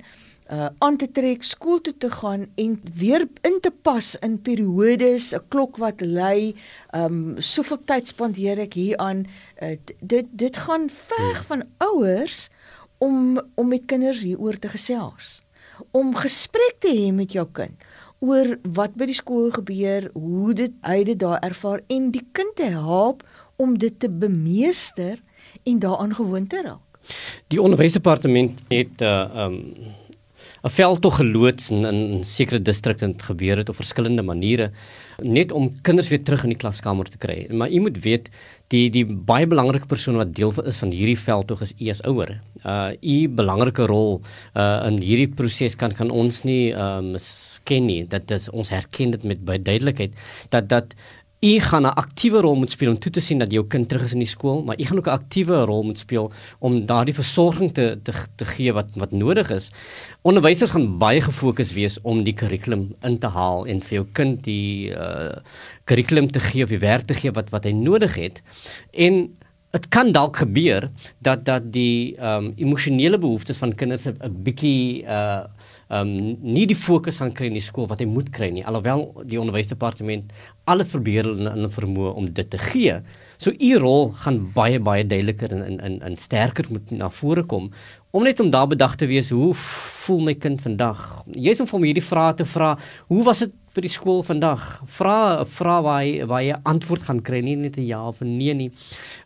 uh 0.55 0.69
aan 0.79 0.97
te 0.97 1.11
trek, 1.13 1.43
skool 1.43 1.81
toe 1.81 1.97
te 1.99 2.11
gaan 2.11 2.47
en 2.55 2.79
weer 2.95 3.27
in 3.43 3.59
te 3.61 3.71
pas 3.71 4.15
in 4.23 4.39
periodes, 4.39 5.35
'n 5.35 5.43
klok 5.49 5.83
wat 5.83 6.01
lui, 6.01 6.55
um 6.95 7.35
soveel 7.43 7.83
tyd 7.85 8.07
spandeer 8.09 8.59
ek 8.59 8.79
hier 8.79 8.97
aan. 8.97 9.27
Uh, 9.63 9.75
dit 10.01 10.27
dit 10.31 10.57
gaan 10.57 10.89
verg 10.91 11.43
ja. 11.43 11.49
van 11.51 11.67
ouers 11.77 12.49
om 12.99 13.41
om 13.55 13.69
met 13.69 13.87
kinders 13.87 14.21
hieroor 14.21 14.59
te 14.59 14.69
gesels. 14.69 15.43
Om 15.91 16.15
gesprek 16.19 16.79
te 16.83 16.93
hê 16.95 17.13
met 17.15 17.33
jou 17.33 17.47
kind 17.53 17.87
oor 18.19 18.57
wat 18.75 18.97
by 18.99 19.07
die 19.07 19.15
skool 19.15 19.53
gebeur, 19.55 20.09
hoe 20.15 20.55
dit 20.59 20.75
hy 20.83 21.05
dit 21.07 21.19
daar 21.19 21.39
ervaar 21.47 21.85
en 21.87 22.11
die 22.11 22.25
kind 22.35 22.57
te 22.59 22.67
help 22.75 23.23
om 23.57 23.77
dit 23.79 23.95
te 23.99 24.11
bemeester 24.11 25.21
en 25.63 25.79
daaraan 25.79 26.15
gewoond 26.15 26.51
te 26.51 26.63
raak. 26.63 27.01
Die 27.49 27.63
onderwysdepartement 27.63 28.59
het 28.69 29.03
uh 29.07 29.47
um 29.47 29.63
'n 30.65 30.71
veldtog 30.71 31.17
geloods 31.17 31.71
in 31.71 31.87
'n 31.87 32.25
sekere 32.25 32.63
distrik 32.63 33.01
en 33.01 33.15
gebeur 33.17 33.57
het 33.57 33.69
op 33.69 33.77
verskillende 33.77 34.23
maniere 34.23 34.71
net 35.23 35.53
om 35.53 35.81
kinders 35.83 36.09
weer 36.09 36.23
terug 36.23 36.43
in 36.43 36.53
die 36.55 36.59
klaskamer 36.59 37.09
te 37.11 37.19
kry. 37.19 37.47
Maar 37.51 37.71
u 37.71 37.81
moet 37.81 37.99
weet 37.99 38.29
die 38.69 38.91
die 38.91 39.05
baie 39.07 39.47
belangrike 39.47 39.87
persoon 39.87 40.17
wat 40.17 40.35
deel 40.35 40.53
is 40.65 40.79
van 40.79 40.91
hierdie 40.95 41.19
veldtog 41.19 41.63
is 41.67 41.75
u 41.79 41.91
as 41.91 42.03
ouer. 42.03 42.41
Uh 42.65 42.91
u 43.03 43.29
belangrike 43.29 43.87
rol 43.87 44.21
uh 44.55 44.85
in 44.87 45.01
hierdie 45.03 45.29
proses 45.29 45.77
kan 45.77 45.95
kan 45.95 46.11
ons 46.11 46.43
nie 46.43 46.73
um 46.73 47.15
uh, 47.15 47.23
ken 47.65 47.87
nie. 47.87 48.07
Dat 48.09 48.29
dit 48.29 48.51
ons 48.51 48.69
herken 48.69 49.11
dit 49.11 49.25
met 49.25 49.45
baie 49.45 49.63
duidelikheid 49.63 50.15
dat 50.49 50.69
dat 50.69 50.95
U 51.41 51.61
gaan 51.61 51.83
'n 51.87 51.95
aktiewe 51.95 52.41
rol 52.41 52.57
moet 52.57 52.71
speel 52.71 52.91
om 52.91 52.99
toe 52.99 53.13
te 53.13 53.21
sien 53.21 53.39
dat 53.39 53.53
jou 53.53 53.67
kind 53.67 53.89
terug 53.89 54.05
is 54.05 54.13
in 54.13 54.19
die 54.19 54.27
skool, 54.27 54.63
maar 54.63 54.81
u 54.81 54.85
gaan 54.85 54.99
ook 54.99 55.07
'n 55.07 55.19
aktiewe 55.21 55.65
rol 55.65 55.83
moet 55.83 55.99
speel 55.99 56.33
om 56.59 56.87
daardie 56.87 57.15
versorging 57.15 57.73
te 57.73 57.99
te 58.03 58.13
te 58.37 58.45
gee 58.45 58.73
wat 58.73 58.91
wat 58.95 59.13
nodig 59.13 59.51
is. 59.51 59.71
Onderwysers 60.23 60.71
gaan 60.71 60.99
baie 60.99 61.21
gefokus 61.21 61.73
wees 61.73 62.01
om 62.03 62.25
die 62.25 62.35
kurrikulum 62.35 62.95
in 63.03 63.19
te 63.19 63.27
haal 63.27 63.67
en 63.67 63.81
vir 63.81 63.95
jou 63.95 64.07
kind 64.13 64.45
die 64.45 64.91
uh 64.91 65.37
kurrikulum 65.85 66.31
te 66.31 66.41
gee 66.41 66.63
of 66.63 66.69
die 66.69 66.79
werk 66.79 67.07
te 67.07 67.15
gee 67.15 67.31
wat 67.31 67.51
wat 67.51 67.65
hy 67.65 67.73
nodig 67.73 68.15
het. 68.15 68.43
En 68.91 69.35
dit 69.71 69.89
kan 69.89 70.13
dalk 70.13 70.37
gebeur 70.37 70.91
dat 71.19 71.45
dat 71.45 71.73
die 71.73 72.17
ehm 72.17 72.45
um, 72.45 72.53
emosionele 72.57 73.19
behoeftes 73.19 73.57
van 73.57 73.75
kinders 73.75 74.07
'n 74.07 74.43
bietjie 74.43 75.03
uh 75.03 75.45
um 75.89 76.11
nie 76.43 76.67
die 76.67 76.77
fokus 76.77 77.21
aan 77.21 77.33
kry 77.33 77.47
in 77.49 77.57
die 77.57 77.65
skool 77.65 77.89
wat 77.89 78.01
hy 78.01 78.07
moet 78.07 78.29
kry 78.35 78.51
nie 78.53 78.65
alhoewel 78.65 79.09
die 79.25 79.41
onderwysdepartement 79.41 80.33
alles 80.67 80.93
probeer 80.93 81.27
in 81.27 81.49
'n 81.49 81.73
vermoë 81.79 82.15
om 82.15 82.33
dit 82.33 82.51
te 82.51 82.59
gee 82.59 83.01
So 83.39 83.53
u 83.55 83.75
rol 83.79 84.09
gaan 84.19 84.41
baie 84.55 84.81
baie 84.83 85.05
duideliker 85.07 85.53
en 85.55 85.63
in 85.63 85.79
in 85.79 86.01
in 86.03 86.17
sterker 86.19 86.67
moet 86.75 86.91
na 86.91 87.09
vore 87.11 87.45
kom 87.47 87.71
om 88.11 88.25
net 88.27 88.41
om 88.41 88.51
daar 88.51 88.67
bedag 88.67 88.97
te 88.99 89.07
wees 89.07 89.31
hoe 89.31 89.53
voel 89.55 90.21
my 90.27 90.35
kind 90.35 90.61
vandag. 90.65 91.23
Jy's 91.37 91.61
om 91.61 91.69
vir 91.69 91.77
hom 91.77 91.85
hierdie 91.87 92.05
vrae 92.05 92.35
te 92.35 92.47
vra. 92.49 92.73
Hoe 93.13 93.23
was 93.27 93.45
dit 93.45 93.53
by 93.79 93.85
die 93.85 93.93
skool 93.93 94.25
vandag? 94.27 94.63
Vra 94.99 95.45
vra 95.47 95.77
waar 95.87 96.01
hy 96.03 96.25
waar 96.27 96.43
jy 96.43 96.57
antwoord 96.67 97.05
gaan 97.07 97.21
kry, 97.23 97.39
nie 97.45 97.55
net 97.57 97.79
'n 97.79 97.87
ja 97.87 98.01
of 98.09 98.21
'n 98.21 98.37
nee 98.39 98.55
nie. 98.55 98.71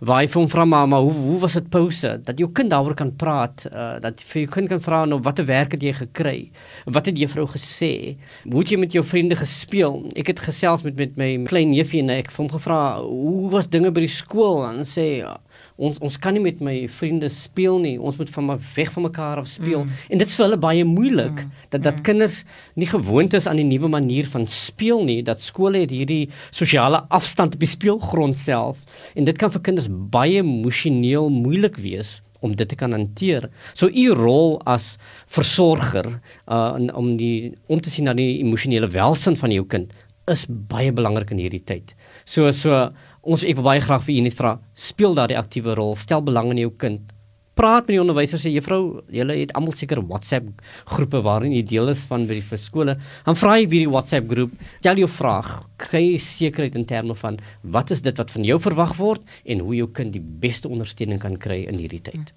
Waar 0.00 0.20
hy 0.20 0.28
hom 0.34 0.48
vra 0.48 0.64
mamma, 0.64 1.00
hoe 1.00 1.12
hoe 1.12 1.38
was 1.40 1.54
dit 1.54 1.70
pouse? 1.70 2.20
Dat 2.24 2.38
jou 2.38 2.50
kind 2.52 2.70
daaroor 2.70 2.94
kan 2.94 3.16
praat, 3.16 3.66
uh, 3.72 3.98
dat 4.00 4.20
vir 4.20 4.42
jou 4.42 4.50
kind 4.50 4.68
kan 4.68 4.80
vra 4.80 5.04
nou 5.06 5.20
watter 5.20 5.46
werk 5.46 5.72
het 5.72 5.82
jy 5.82 5.92
gekry? 5.92 6.50
Wat 6.84 7.06
het 7.06 7.16
juffrou 7.16 7.46
gesê? 7.46 8.16
Hoe 8.44 8.60
het 8.60 8.68
jy 8.68 8.78
met 8.78 8.92
jou 8.92 9.04
vriende 9.04 9.36
gespeel? 9.36 10.06
Ek 10.16 10.26
het 10.26 10.40
gesels 10.40 10.82
met 10.82 10.96
met 10.96 11.16
my 11.16 11.44
klein 11.44 11.70
neefie 11.70 12.00
en 12.00 12.10
ek 12.10 12.28
het 12.28 12.36
hom 12.36 12.50
gevra, 12.50 13.00
"Hoe 13.00 13.50
was 13.50 13.68
dinge 13.68 13.90
by 13.90 14.00
die 14.00 14.08
skool?" 14.08 14.68
En 14.68 14.84
sê 14.84 15.18
ja, 15.18 15.40
ons 15.82 15.98
ons 16.04 16.18
kan 16.22 16.34
nie 16.36 16.42
met 16.42 16.60
my 16.64 16.74
vriende 16.98 17.28
speel 17.32 17.80
nie. 17.82 17.94
Ons 17.98 18.18
moet 18.20 18.30
van 18.36 18.54
weg 18.76 18.92
van 18.94 19.06
mekaar 19.08 19.42
af 19.42 19.50
speel. 19.50 19.84
Mm. 19.84 20.00
En 20.14 20.22
dit 20.22 20.28
is 20.28 20.36
vir 20.38 20.46
hulle 20.46 20.60
baie 20.62 20.86
moeilik 20.86 21.44
mm. 21.44 21.52
dat 21.74 21.82
dat 21.88 22.00
mm. 22.00 22.06
kinders 22.08 22.42
nie 22.78 22.88
gewoond 22.90 23.34
is 23.38 23.48
aan 23.50 23.60
die 23.60 23.68
nuwe 23.68 23.90
manier 23.92 24.28
van 24.30 24.46
speel 24.50 25.02
nie. 25.08 25.20
Dat 25.26 25.42
skole 25.42 25.84
het 25.84 25.94
hierdie 25.94 26.28
sosiale 26.50 27.02
afstand 27.10 27.56
op 27.58 27.64
die 27.64 27.70
speelgrond 27.70 28.38
self 28.38 28.82
en 29.18 29.26
dit 29.28 29.38
kan 29.38 29.52
vir 29.52 29.64
kinders 29.70 29.90
baie 29.90 30.42
emosioneel 30.42 31.30
moeilik 31.32 31.80
wees 31.82 32.20
om 32.42 32.56
dit 32.58 32.68
te 32.68 32.78
kan 32.78 32.94
hanteer. 32.94 33.48
So 33.74 33.88
u 33.88 34.06
rol 34.18 34.56
as 34.66 34.96
versorger 35.30 36.08
uh 36.46 36.74
om 36.92 37.16
die 37.16 37.52
om 37.70 37.80
te 37.80 37.90
sien 37.90 38.08
na 38.10 38.16
die 38.18 38.40
emosionele 38.42 38.90
welstand 38.90 39.38
van 39.42 39.54
jou 39.54 39.66
kind 39.66 39.92
is 40.30 40.44
baie 40.48 40.92
belangrik 40.94 41.32
in 41.34 41.40
hierdie 41.42 41.64
tyd. 41.66 41.94
So 42.24 42.50
so 42.54 42.90
ons 43.22 43.44
ek 43.46 43.58
wil 43.58 43.70
baie 43.70 43.82
graag 43.82 44.04
vir 44.06 44.18
u 44.18 44.22
net 44.26 44.36
vra, 44.38 44.56
speel 44.74 45.14
daardie 45.14 45.38
aktiewe 45.38 45.76
rol, 45.78 45.94
stel 45.98 46.24
belang 46.26 46.50
in 46.54 46.64
jou 46.64 46.72
kind. 46.84 47.12
Praat 47.52 47.84
met 47.84 47.92
die 47.92 48.00
onderwyser 48.00 48.40
sê 48.40 48.48
juffrou, 48.48 49.02
julle 49.12 49.34
het 49.36 49.50
almal 49.58 49.74
seker 49.76 50.00
WhatsApp 50.08 50.62
groepe 50.94 51.20
waarin 51.22 51.52
jy 51.52 51.60
deel 51.68 51.92
is 51.92 52.00
van 52.08 52.24
by 52.26 52.38
die 52.38 52.58
skole. 52.58 52.94
Dan 53.26 53.36
vra 53.36 53.58
jy 53.60 53.66
by 53.68 53.82
die 53.82 53.90
WhatsApp 53.92 54.30
groep, 54.32 54.54
stel 54.78 55.02
jou 55.02 55.08
vraag, 55.12 55.50
kry 55.82 56.04
sekerheid 56.16 56.78
in 56.80 56.88
terme 56.88 57.14
van 57.18 57.36
wat 57.62 57.92
is 57.92 58.00
dit 58.02 58.16
wat 58.18 58.32
van 58.32 58.48
jou 58.48 58.56
verwag 58.62 58.96
word 58.98 59.36
en 59.44 59.66
hoe 59.66 59.76
jou 59.82 59.90
kind 59.92 60.16
die 60.16 60.24
beste 60.24 60.72
ondersteuning 60.72 61.20
kan 61.20 61.36
kry 61.36 61.66
in 61.68 61.76
hierdie 61.82 62.00
tyd. 62.08 62.32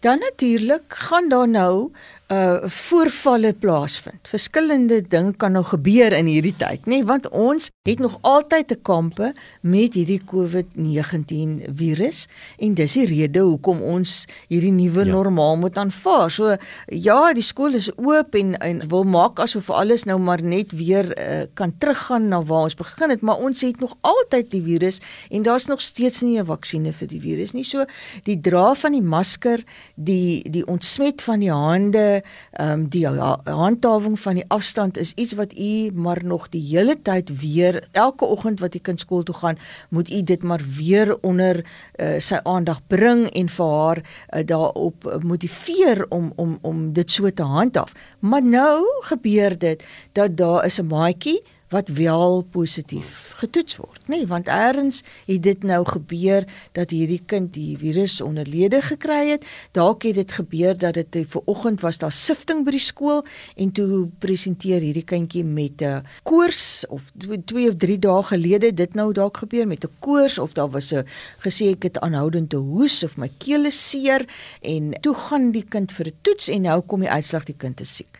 Dan 0.00 0.24
natuurlik 0.24 0.96
gaan 1.08 1.28
daar 1.28 1.48
nou 1.48 1.90
uh 2.28 2.68
voorvalle 2.68 3.54
plaasvind. 3.56 4.28
Verskillende 4.28 5.00
dinge 5.00 5.32
kan 5.40 5.54
nou 5.56 5.62
gebeur 5.64 6.12
in 6.12 6.26
hierdie 6.28 6.54
tyd, 6.60 6.84
nê, 6.84 6.98
nee, 6.98 7.04
want 7.08 7.28
ons 7.32 7.70
het 7.88 8.02
nog 8.04 8.18
altyd 8.28 8.68
te 8.68 8.76
kampe 8.84 9.30
met 9.64 9.94
hierdie 9.96 10.20
COVID-19 10.28 11.70
virus 11.78 12.26
en 12.60 12.74
dis 12.76 12.96
die 12.98 13.06
rede 13.08 13.40
hoekom 13.46 13.80
ons 13.80 14.26
hierdie 14.50 14.74
nuwe 14.76 15.06
ja. 15.06 15.12
normaal 15.12 15.56
moet 15.62 15.78
aanvaar. 15.80 16.28
So 16.34 16.56
ja, 16.92 17.18
die 17.32 17.46
skool 17.46 17.78
is 17.78 17.88
oop 17.96 18.36
en 18.36 18.58
en 18.60 18.84
wil 18.92 19.08
maak 19.08 19.40
asof 19.40 19.70
alles 19.72 20.04
nou 20.08 20.18
maar 20.20 20.44
net 20.44 20.74
weer 20.76 21.08
uh, 21.14 21.46
kan 21.56 21.72
teruggaan 21.80 22.28
na 22.28 22.42
waar 22.44 22.68
ons 22.68 22.76
begin 22.76 23.14
het, 23.14 23.24
maar 23.24 23.40
ons 23.40 23.64
het 23.64 23.80
nog 23.80 23.96
altyd 24.04 24.52
die 24.52 24.62
virus 24.68 25.00
en 25.32 25.48
daar's 25.48 25.68
nog 25.70 25.80
steeds 25.80 26.20
nie 26.22 26.36
'n 26.36 26.44
vaksinne 26.44 26.92
vir 26.92 27.08
die 27.08 27.20
virus 27.24 27.52
nie. 27.56 27.64
So 27.64 27.86
die 28.24 28.40
dra 28.40 28.74
van 28.74 28.92
die 28.92 29.02
masker, 29.02 29.64
die 29.96 30.44
die 30.44 30.66
ontsmet 30.66 31.22
van 31.22 31.40
die 31.40 31.52
hande 31.52 32.17
ehm 32.52 32.70
um, 32.70 32.88
die 32.88 33.06
handhawing 33.44 34.18
van 34.20 34.34
die 34.34 34.44
afstand 34.48 34.98
is 34.98 35.12
iets 35.14 35.32
wat 35.32 35.52
u 35.58 35.90
maar 35.94 36.24
nog 36.24 36.48
die 36.48 36.62
hele 36.62 36.96
tyd 37.02 37.40
weer 37.40 37.88
elke 37.92 38.24
oggend 38.24 38.60
wat 38.60 38.74
u 38.74 38.78
kind 38.78 39.00
skool 39.00 39.22
toe 39.22 39.34
gaan, 39.34 39.58
moet 39.88 40.10
u 40.10 40.22
dit 40.22 40.42
maar 40.42 40.62
weer 40.76 41.16
onder 41.20 41.64
uh, 41.96 42.18
sy 42.18 42.38
aandag 42.42 42.80
bring 42.86 43.26
en 43.30 43.48
vir 43.48 43.74
haar 43.74 44.02
uh, 44.02 44.46
daarop 44.46 45.18
motiveer 45.22 46.06
om 46.08 46.32
om 46.36 46.58
om 46.62 46.92
dit 46.92 47.10
so 47.10 47.30
te 47.30 47.42
handhaaf. 47.42 47.92
Maar 48.18 48.42
nou 48.42 48.84
gebeur 49.00 49.58
dit 49.58 49.84
dat 50.12 50.36
daar 50.36 50.64
is 50.64 50.78
'n 50.80 50.86
maatjie 50.86 51.42
wat 51.68 51.88
wel 51.88 52.44
positief 52.50 53.34
getoets 53.38 53.76
word, 53.76 54.00
nê, 54.06 54.16
nee, 54.16 54.26
want 54.26 54.48
eers 54.48 55.02
het 55.26 55.42
dit 55.42 55.62
nou 55.62 55.84
gebeur 55.86 56.46
dat 56.72 56.90
hierdie 56.90 57.20
kind 57.26 57.52
die 57.54 57.76
virus 57.78 58.20
onderlede 58.24 58.80
gekry 58.82 59.34
het. 59.34 59.44
Dalk 59.76 60.06
het 60.08 60.18
dit 60.18 60.32
gebeur 60.32 60.78
dat 60.78 60.94
dit 60.94 61.18
ver 61.28 61.42
oggend 61.44 61.80
was 61.84 62.00
daar 62.02 62.14
sifting 62.14 62.64
by 62.66 62.74
die 62.74 62.82
skool 62.82 63.24
en 63.56 63.72
toe 63.74 64.08
presenteer 64.22 64.82
hierdie 64.84 65.06
kindjie 65.06 65.44
met 65.44 65.82
'n 65.82 66.02
koors 66.22 66.86
of 66.88 67.12
2 67.18 67.68
of 67.68 67.76
3 67.76 67.98
dae 67.98 68.22
gelede 68.22 68.74
dit 68.74 68.94
nou 68.94 69.12
dalk 69.12 69.36
gebeur 69.36 69.66
met 69.66 69.84
'n 69.84 69.94
koors 70.00 70.38
of 70.38 70.52
daar 70.52 70.70
was 70.70 70.92
'n 70.92 71.06
gesê 71.44 71.70
ek 71.72 71.82
het 71.82 72.00
aanhoudend 72.00 72.50
te 72.50 72.56
hoes 72.56 73.04
of 73.04 73.16
my 73.16 73.30
keel 73.38 73.64
is 73.64 73.90
seer 73.90 74.26
en 74.62 74.94
toe 75.00 75.14
gaan 75.14 75.52
die 75.52 75.64
kind 75.64 75.92
vir 75.92 76.06
'n 76.06 76.18
toets 76.22 76.48
en 76.48 76.62
nou 76.62 76.80
kom 76.80 77.00
die 77.00 77.10
uitslag 77.10 77.44
die 77.44 77.56
kind 77.58 77.80
is 77.80 77.94
siek 77.94 78.18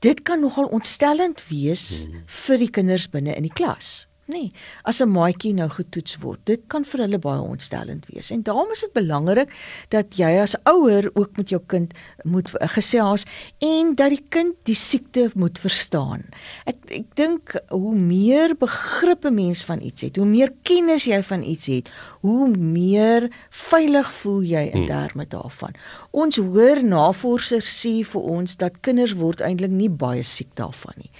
dit 0.00 0.22
kan 0.22 0.40
nogal 0.40 0.70
ontstellend 0.72 1.44
wees 1.48 2.06
hmm. 2.06 2.22
vir 2.26 2.62
die 2.64 2.70
kinders 2.70 3.08
binne 3.12 3.36
in 3.36 3.48
die 3.48 3.54
klas 3.54 4.09
nê. 4.30 4.50
As 4.84 5.00
'n 5.00 5.10
maatjie 5.10 5.54
nou 5.54 5.68
getoets 5.68 6.18
word, 6.22 6.40
dit 6.44 6.60
kan 6.68 6.84
vir 6.84 7.00
hulle 7.00 7.18
baie 7.18 7.40
ontstellend 7.40 8.06
wees. 8.12 8.30
En 8.30 8.42
daarom 8.42 8.70
is 8.72 8.80
dit 8.80 8.92
belangrik 8.92 9.50
dat 9.88 10.16
jy 10.16 10.40
as 10.40 10.56
ouer 10.64 11.10
ook 11.14 11.36
met 11.36 11.48
jou 11.50 11.60
kind 11.66 11.92
moet 12.24 12.48
gesels 12.76 13.24
en 13.58 13.94
dat 13.94 14.10
die 14.10 14.24
kind 14.28 14.54
die 14.64 14.74
siekte 14.74 15.30
moet 15.34 15.58
verstaan. 15.58 16.24
Ek 16.66 16.76
ek 16.90 17.06
dink 17.16 17.54
hoe 17.68 17.94
meer 17.94 18.54
begrip 18.56 19.24
'n 19.24 19.34
mens 19.34 19.64
van 19.64 19.80
iets 19.80 20.02
het, 20.02 20.16
hoe 20.16 20.26
meer 20.26 20.52
kennis 20.62 21.04
jy 21.04 21.22
van 21.22 21.42
iets 21.42 21.66
het, 21.66 21.90
hoe 22.20 22.48
meer 22.56 23.30
veilig 23.50 24.12
voel 24.12 24.42
jy 24.42 24.64
in 24.72 24.84
hmm. 24.84 24.86
terme 24.86 25.26
daarvan. 25.26 25.74
Ons 26.10 26.36
hoor 26.36 26.82
navorsers 26.84 27.68
sê 27.82 28.04
vir 28.04 28.22
ons 28.22 28.56
dat 28.56 28.80
kinders 28.80 29.12
word 29.12 29.40
eintlik 29.40 29.70
nie 29.70 29.90
baie 29.90 30.22
siek 30.22 30.50
daarvan 30.54 30.94
nie. 30.96 31.10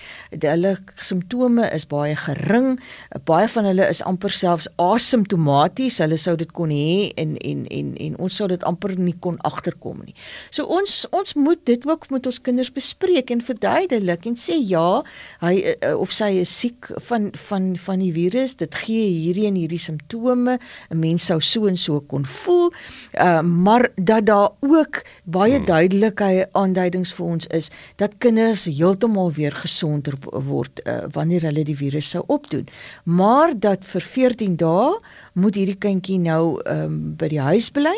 Hulle 0.41 0.77
simptome 1.01 1.71
is 1.73 1.87
baie 1.87 2.17
gering 2.17 2.81
baie 3.29 3.49
van 3.49 3.65
hulle 3.65 3.87
is 3.89 4.03
amper 4.07 4.33
selfs 4.35 4.69
asymptomaties. 4.81 5.99
Hulle 6.03 6.19
sou 6.21 6.37
dit 6.37 6.51
kon 6.57 6.73
hê 6.75 7.11
en 7.21 7.37
en 7.37 7.65
en 7.67 7.93
en 8.07 8.17
ons 8.27 8.37
sou 8.41 8.49
dit 8.51 8.65
amper 8.69 8.97
nie 8.99 9.17
kon 9.21 9.39
agterkom 9.47 10.03
nie. 10.05 10.15
So 10.51 10.67
ons 10.67 11.07
ons 11.17 11.35
moet 11.35 11.61
dit 11.69 11.87
ook 11.87 12.09
met 12.11 12.27
ons 12.27 12.41
kinders 12.41 12.73
bespreek 12.73 13.31
en 13.31 13.45
verduidelik 13.45 14.27
en 14.27 14.39
sê 14.39 14.59
ja, 14.59 15.03
hy 15.45 15.55
eh, 15.75 15.95
of 15.95 16.13
sy 16.15 16.33
is 16.43 16.53
siek 16.63 16.91
van 17.09 17.31
van 17.49 17.73
van 17.81 18.03
die 18.05 18.13
virus. 18.15 18.57
Dit 18.61 18.77
gee 18.85 19.09
hierdie 19.09 19.49
en 19.51 19.59
hierdie 19.59 19.83
simptome. 19.83 20.59
'n 20.91 21.01
Mens 21.01 21.27
sou 21.27 21.41
so 21.41 21.67
en 21.67 21.77
so 21.77 22.01
kon 22.01 22.25
voel. 22.27 22.71
Uh, 23.15 23.41
maar 23.43 23.89
dat 23.95 24.27
daar 24.27 24.51
ook 24.61 25.03
baie 25.25 25.57
hmm. 25.57 25.67
duidelike 25.67 26.49
aanduidings 26.53 27.13
vir 27.15 27.27
ons 27.27 27.47
is 27.47 27.71
dat 27.97 28.19
kinders 28.19 28.65
heeltemal 28.65 29.33
weer 29.33 29.55
gesonder 29.55 30.15
word 30.31 30.81
uh, 30.85 31.05
wanneer 31.13 31.47
hulle 31.49 31.65
die 31.65 31.77
virus 31.77 32.11
sou 32.15 32.23
opdoen 32.27 32.69
maar 33.05 33.55
dat 33.59 33.85
vir 33.85 34.03
14 34.03 34.57
dae 34.57 34.99
moet 35.33 35.55
hierdie 35.55 35.79
kindjie 35.79 36.19
nou 36.19 36.61
um, 36.67 37.15
by 37.17 37.29
die 37.29 37.41
huis 37.41 37.71
bly 37.71 37.95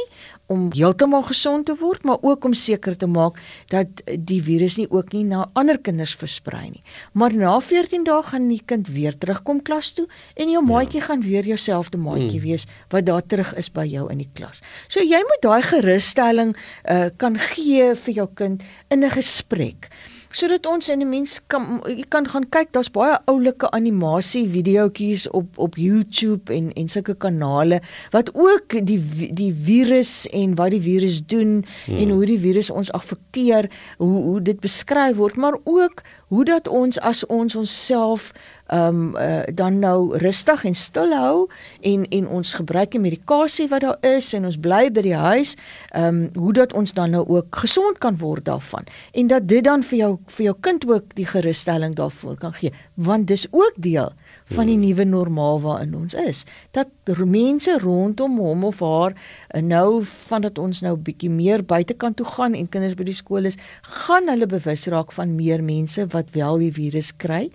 om 0.52 0.68
heeltemal 0.74 1.22
gesond 1.24 1.66
te 1.66 1.76
word, 1.80 2.02
maar 2.04 2.20
ook 2.20 2.44
om 2.44 2.54
seker 2.54 2.96
te 2.98 3.08
maak 3.08 3.38
dat 3.72 4.02
die 4.04 4.40
virus 4.44 4.76
nie 4.80 4.88
ook 4.90 5.14
nie 5.16 5.24
na 5.24 5.46
ander 5.58 5.78
kinders 5.80 6.14
versprei 6.18 6.66
nie. 6.74 6.82
Maar 7.16 7.34
na 7.38 7.54
14 7.60 8.04
dae 8.04 8.20
gaan 8.26 8.50
die 8.50 8.60
kind 8.66 8.90
weer 8.92 9.16
terugkom 9.16 9.62
klas 9.64 9.92
toe 9.96 10.06
en 10.36 10.52
jou 10.52 10.60
ja. 10.60 10.68
maatjie 10.68 11.00
ja. 11.00 11.06
gaan 11.08 11.24
weer 11.24 11.48
jouselfde 11.48 12.00
maatjie 12.00 12.40
hmm. 12.40 12.48
wees 12.48 12.66
wat 12.92 13.08
daar 13.08 13.24
terug 13.24 13.54
is 13.56 13.70
by 13.72 13.86
jou 13.88 14.08
in 14.12 14.20
die 14.24 14.30
klas. 14.36 14.62
So 14.92 15.00
jy 15.00 15.22
moet 15.28 15.44
daai 15.44 15.62
gerusstelling 15.70 16.56
uh, 16.56 17.08
kan 17.16 17.38
gee 17.54 17.92
vir 18.04 18.18
jou 18.20 18.28
kind 18.34 18.62
in 18.90 19.04
'n 19.04 19.16
gesprek 19.16 19.88
sodat 20.32 20.66
ons 20.66 20.88
in 20.88 21.02
'n 21.02 21.08
mens 21.08 21.40
kan 21.46 21.80
jy 21.86 22.04
kan 22.08 22.26
gaan 22.28 22.48
kyk 22.48 22.72
daar's 22.72 22.90
baie 22.90 23.18
oulike 23.26 23.70
animasie 23.70 24.48
videoetjies 24.48 25.28
op 25.30 25.58
op 25.58 25.76
YouTube 25.76 26.52
en 26.52 26.72
en 26.72 26.88
sulke 26.88 27.14
kanale 27.14 27.80
wat 28.10 28.30
ook 28.34 28.86
die 28.86 29.00
die 29.32 29.52
virus 29.52 30.26
en 30.32 30.54
wat 30.54 30.70
die 30.70 30.80
virus 30.80 31.20
doen 31.26 31.64
hmm. 31.86 31.96
en 31.96 32.10
hoe 32.10 32.26
die 32.26 32.40
virus 32.40 32.70
ons 32.70 32.92
affekteer 32.92 33.70
hoe 33.98 34.22
hoe 34.22 34.40
dit 34.42 34.60
beskryf 34.60 35.16
word 35.16 35.36
maar 35.36 35.56
ook 35.64 36.02
hoe 36.28 36.44
dat 36.44 36.68
ons 36.68 37.00
as 37.00 37.26
ons 37.26 37.56
onsself 37.56 38.32
um, 38.72 39.16
uh, 39.16 39.42
dan 39.54 39.78
nou 39.78 40.16
rustig 40.18 40.64
en 40.64 40.74
stil 40.74 41.12
hou 41.16 41.48
en 41.80 42.06
en 42.08 42.28
ons 42.28 42.54
gebruik 42.54 42.90
die 42.94 43.00
medikasie 43.00 43.68
wat 43.68 43.80
daar 43.84 43.98
is 44.00 44.32
en 44.34 44.48
ons 44.48 44.58
bly 44.60 44.88
by 44.92 45.04
die 45.04 45.16
huis 45.16 45.54
um, 45.96 46.24
hoe 46.34 46.52
dat 46.52 46.72
ons 46.72 46.92
dan 46.92 47.10
nou 47.10 47.24
ook 47.28 47.56
gesond 47.64 47.98
kan 47.98 48.16
word 48.18 48.44
daarvan. 48.44 48.88
En 49.12 49.26
dat 49.26 49.48
dit 49.48 49.64
dan 49.64 49.82
vir 49.82 49.98
jou 49.98 50.12
vir 50.26 50.44
jou 50.44 50.56
kind 50.60 50.86
ook 50.88 51.14
die 51.14 51.26
gerusstelling 51.26 51.96
daarvoor 51.96 52.36
kan 52.38 52.52
gee. 52.52 52.72
Want 52.94 53.26
dis 53.26 53.46
ook 53.50 53.72
deel 53.76 54.12
van 54.56 54.66
die 54.70 54.76
nuwe 54.76 55.04
normaal 55.04 55.60
waarin 55.60 55.94
ons 55.94 56.14
is 56.14 56.44
dat 56.76 56.88
mense 57.24 57.78
rondom 57.82 58.38
hom 58.38 58.64
of 58.64 58.80
haar 58.80 59.14
eh, 59.14 59.62
nou 59.62 60.04
vandat 60.04 60.58
ons 60.58 60.82
nou 60.82 60.96
bietjie 60.96 61.30
meer 61.30 61.64
buitekant 61.64 62.16
toe 62.16 62.26
gaan 62.26 62.54
en 62.54 62.68
kinders 62.68 62.96
by 62.98 63.04
die 63.04 63.16
skool 63.16 63.50
is 63.50 63.58
gaan 64.06 64.28
hulle 64.28 64.46
bewus 64.46 64.86
raak 64.92 65.12
van 65.12 65.36
meer 65.36 65.62
mense 65.62 66.06
wat 66.12 66.30
wel 66.36 66.58
die 66.58 66.72
virus 66.72 67.12
kry 67.16 67.50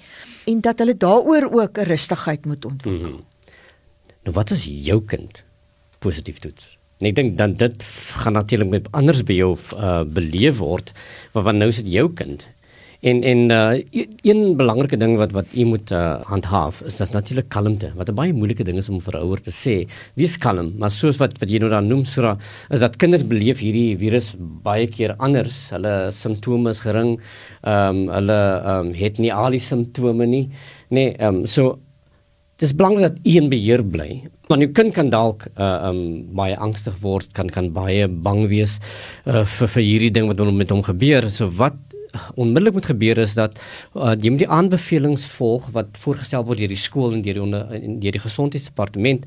en 0.47 0.61
dat 0.61 0.79
hulle 0.79 0.97
daaroor 0.97 1.51
ook 1.51 1.77
'n 1.77 1.89
rustigheid 1.93 2.45
moet 2.45 2.65
ontwikkel. 2.65 3.09
Mm 3.09 3.15
-hmm. 3.15 3.35
Nou 4.23 4.35
wat 4.35 4.51
as 4.51 4.65
jou 4.67 5.01
kind 5.07 5.43
positief 5.99 6.39
toets? 6.39 6.77
En 6.99 7.07
ek 7.07 7.15
dink 7.15 7.37
dan 7.37 7.53
dit 7.53 7.83
gaan 8.23 8.33
natuurlik 8.33 8.69
met 8.69 8.87
anders 8.91 9.21
by 9.23 9.37
jou 9.37 9.53
uh, 9.55 10.01
beleef 10.03 10.57
word, 10.57 10.91
want 11.31 11.57
nou 11.61 11.69
is 11.69 11.81
dit 11.83 11.93
jou 11.93 12.09
kind. 12.13 12.47
En 12.99 13.21
en 13.23 13.49
uh, 13.49 14.03
een 14.21 14.55
belangrike 14.57 14.97
ding 14.97 15.17
wat 15.17 15.31
wat 15.31 15.45
u 15.53 15.65
moet 15.65 15.91
uh, 15.91 16.21
handhaaf 16.25 16.81
is 16.81 16.97
dat 16.97 17.11
natuurlik 17.11 17.49
kalmte. 17.49 17.91
Wat 17.95 18.09
'n 18.09 18.15
baie 18.15 18.33
moeilike 18.33 18.63
ding 18.63 18.77
is 18.77 18.89
om 18.89 19.01
vir 19.01 19.17
ouers 19.17 19.41
te 19.41 19.51
sê. 19.51 19.89
Wees 20.13 20.37
kalm, 20.37 20.73
maar 20.77 20.91
soos 20.91 21.17
wat 21.17 21.37
wat 21.37 21.49
jy 21.49 21.59
nou 21.59 21.69
dan 21.69 21.87
noem 21.87 22.05
Sura, 22.05 22.37
is 22.69 22.79
dat 22.79 22.95
kinders 22.95 23.27
beleef 23.27 23.59
hierdie 23.59 23.97
virus 23.97 24.33
baie 24.39 24.87
keer 24.87 25.15
anders. 25.17 25.69
Hulle 25.69 26.11
simptome 26.11 26.69
is 26.69 26.79
gering. 26.79 27.19
Ehm 27.63 27.95
um, 27.95 28.07
hulle 28.09 28.61
ehm 28.65 28.87
um, 28.87 28.93
het 28.93 29.17
nie 29.17 29.33
al 29.33 29.51
die 29.51 29.59
simptome 29.59 30.25
nie. 30.25 30.49
Nee, 30.89 31.13
ehm 31.17 31.35
um, 31.35 31.45
so 31.45 31.79
dis 32.57 32.73
belangrik 32.73 33.01
dat 33.01 33.17
u 33.23 33.35
in 33.37 33.49
beheer 33.49 33.83
bly. 33.85 34.23
Want 34.47 34.63
jou 34.63 34.71
kind 34.71 34.93
kan 34.93 35.09
dalk 35.09 35.45
uh 35.59 35.89
um 35.89 35.99
baie 36.33 36.57
angstig 36.57 36.95
word, 37.01 37.33
kan 37.33 37.49
kan 37.49 37.69
baie 37.73 38.07
bang 38.07 38.47
wees 38.49 38.79
uh 39.25 39.43
vir 39.45 39.67
vir 39.67 39.83
hierdie 39.83 40.11
ding 40.11 40.27
wat 40.27 40.41
met 40.53 40.69
hom 40.69 40.81
gebeur. 40.81 41.29
So 41.29 41.49
wat 41.49 41.75
onmiddellik 42.35 42.73
moet 42.73 42.89
gebeur 42.91 43.17
is 43.17 43.33
dat 43.37 43.59
uh, 43.95 44.13
jy 44.15 44.31
moet 44.33 44.43
die 44.43 44.49
aanbevelings 44.59 45.25
volg 45.37 45.69
wat 45.75 45.97
voorgestel 46.03 46.45
word 46.47 46.61
deur 46.61 46.73
die 46.73 46.79
skool 46.79 47.13
en 47.13 47.21
deur 47.25 47.39
die 47.39 47.43
onder 47.43 47.67
deur 47.71 48.17
die 48.17 48.23
gesondheidsdepartement 48.23 49.25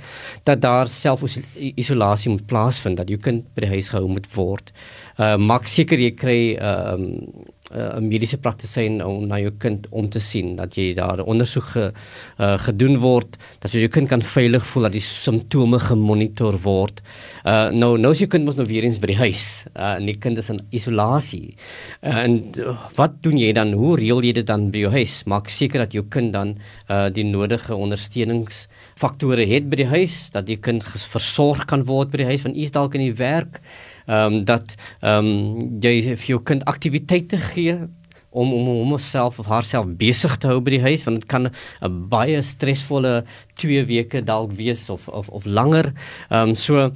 dat 0.48 0.60
daar 0.60 0.88
selfisolasie 0.88 2.30
moet 2.30 2.46
plaasvind 2.46 3.00
dat 3.00 3.08
jou 3.08 3.20
kind 3.20 3.46
by 3.54 3.66
die 3.66 3.72
huis 3.76 3.90
gehou 3.92 4.08
moet 4.08 4.28
word. 4.34 4.72
Uh 5.18 5.36
maak 5.36 5.66
seker 5.68 5.98
jy 6.00 6.12
kry 6.16 6.40
'n 6.56 6.62
uh, 6.62 6.92
um, 6.94 7.39
uh, 7.74 7.98
'n 7.98 8.08
mediese 8.08 8.38
praktisyn 8.38 9.00
om 9.04 9.26
na 9.26 9.38
jou 9.38 9.52
kind 9.58 9.86
om 9.90 10.08
te 10.08 10.20
sien 10.20 10.56
dat 10.56 10.74
jy 10.74 10.94
daar 10.94 11.22
ondersoek 11.22 11.64
ge, 11.64 11.92
uh, 12.38 12.58
gedoen 12.58 12.98
word 12.98 13.36
dat 13.60 13.72
jou 13.72 13.88
kind 13.88 14.08
kan 14.08 14.22
veilig 14.22 14.66
voel 14.66 14.88
dat 14.88 14.92
die 14.92 15.04
simptome 15.04 15.78
gemonitor 15.78 16.58
word. 16.64 17.00
Uh 17.44 17.70
nou 17.70 17.96
nou 17.98 18.10
as 18.12 18.18
jou 18.18 18.28
kind 18.28 18.44
mos 18.44 18.56
nou 18.56 18.66
weer 18.66 18.84
eens 18.84 18.98
by 18.98 19.06
die 19.12 19.20
huis 19.20 19.64
uh, 19.76 19.96
en 19.98 20.06
die 20.06 20.18
kind 20.18 20.38
is 20.38 20.50
in 20.50 20.60
isolasie. 20.70 21.56
Uh, 22.02 22.24
en 22.24 22.52
uh, 22.58 22.76
wat 22.96 23.22
doen 23.22 23.38
jy 23.38 23.52
dan? 23.52 23.72
Hoe 23.72 23.96
reël 23.96 24.22
jy 24.22 24.32
dit 24.40 24.46
dan 24.46 24.70
by 24.70 24.84
jou 24.84 24.92
huis? 24.92 25.22
Maak 25.26 25.48
seker 25.48 25.84
dat 25.84 25.92
jou 25.92 26.04
kind 26.08 26.32
dan 26.32 26.56
uh 26.90 27.08
die 27.10 27.24
nodige 27.24 27.74
ondersteuningsfaktore 27.74 29.46
het 29.46 29.68
by 29.70 29.80
die 29.82 29.90
huis 29.90 30.30
dat 30.34 30.46
die 30.46 30.58
kind 30.58 30.84
versorg 30.84 31.66
kan 31.70 31.84
word 31.88 32.10
by 32.10 32.22
die 32.22 32.30
huis 32.32 32.44
want 32.46 32.56
u 32.56 32.62
is 32.62 32.74
dalk 32.74 32.94
in 32.98 33.06
die 33.08 33.16
werk 33.18 33.60
ehm 34.10 34.34
um, 34.34 34.44
dat 34.44 34.74
ehm 35.00 35.26
um, 35.30 35.80
jy 35.82 35.94
vir 36.16 36.28
jou 36.34 36.40
kind 36.42 36.64
aktiwiteite 36.64 37.38
gee 37.52 37.76
om 38.30 38.52
om 38.52 38.68
om 38.68 38.90
homself 38.94 39.38
of 39.38 39.46
haarself 39.46 39.86
besig 39.98 40.36
te 40.38 40.50
hou 40.50 40.58
by 40.62 40.76
die 40.76 40.82
huis 40.82 41.04
want 41.06 41.22
dit 41.22 41.28
kan 41.30 41.50
'n 41.50 42.08
baie 42.10 42.42
stresvolle 42.42 43.24
2 43.54 43.86
weke 43.86 44.22
dalk 44.22 44.52
wees 44.52 44.90
of 44.90 45.08
of 45.08 45.28
of 45.28 45.46
langer. 45.46 45.92
Ehm 46.30 46.50
um, 46.50 46.54
so 46.54 46.90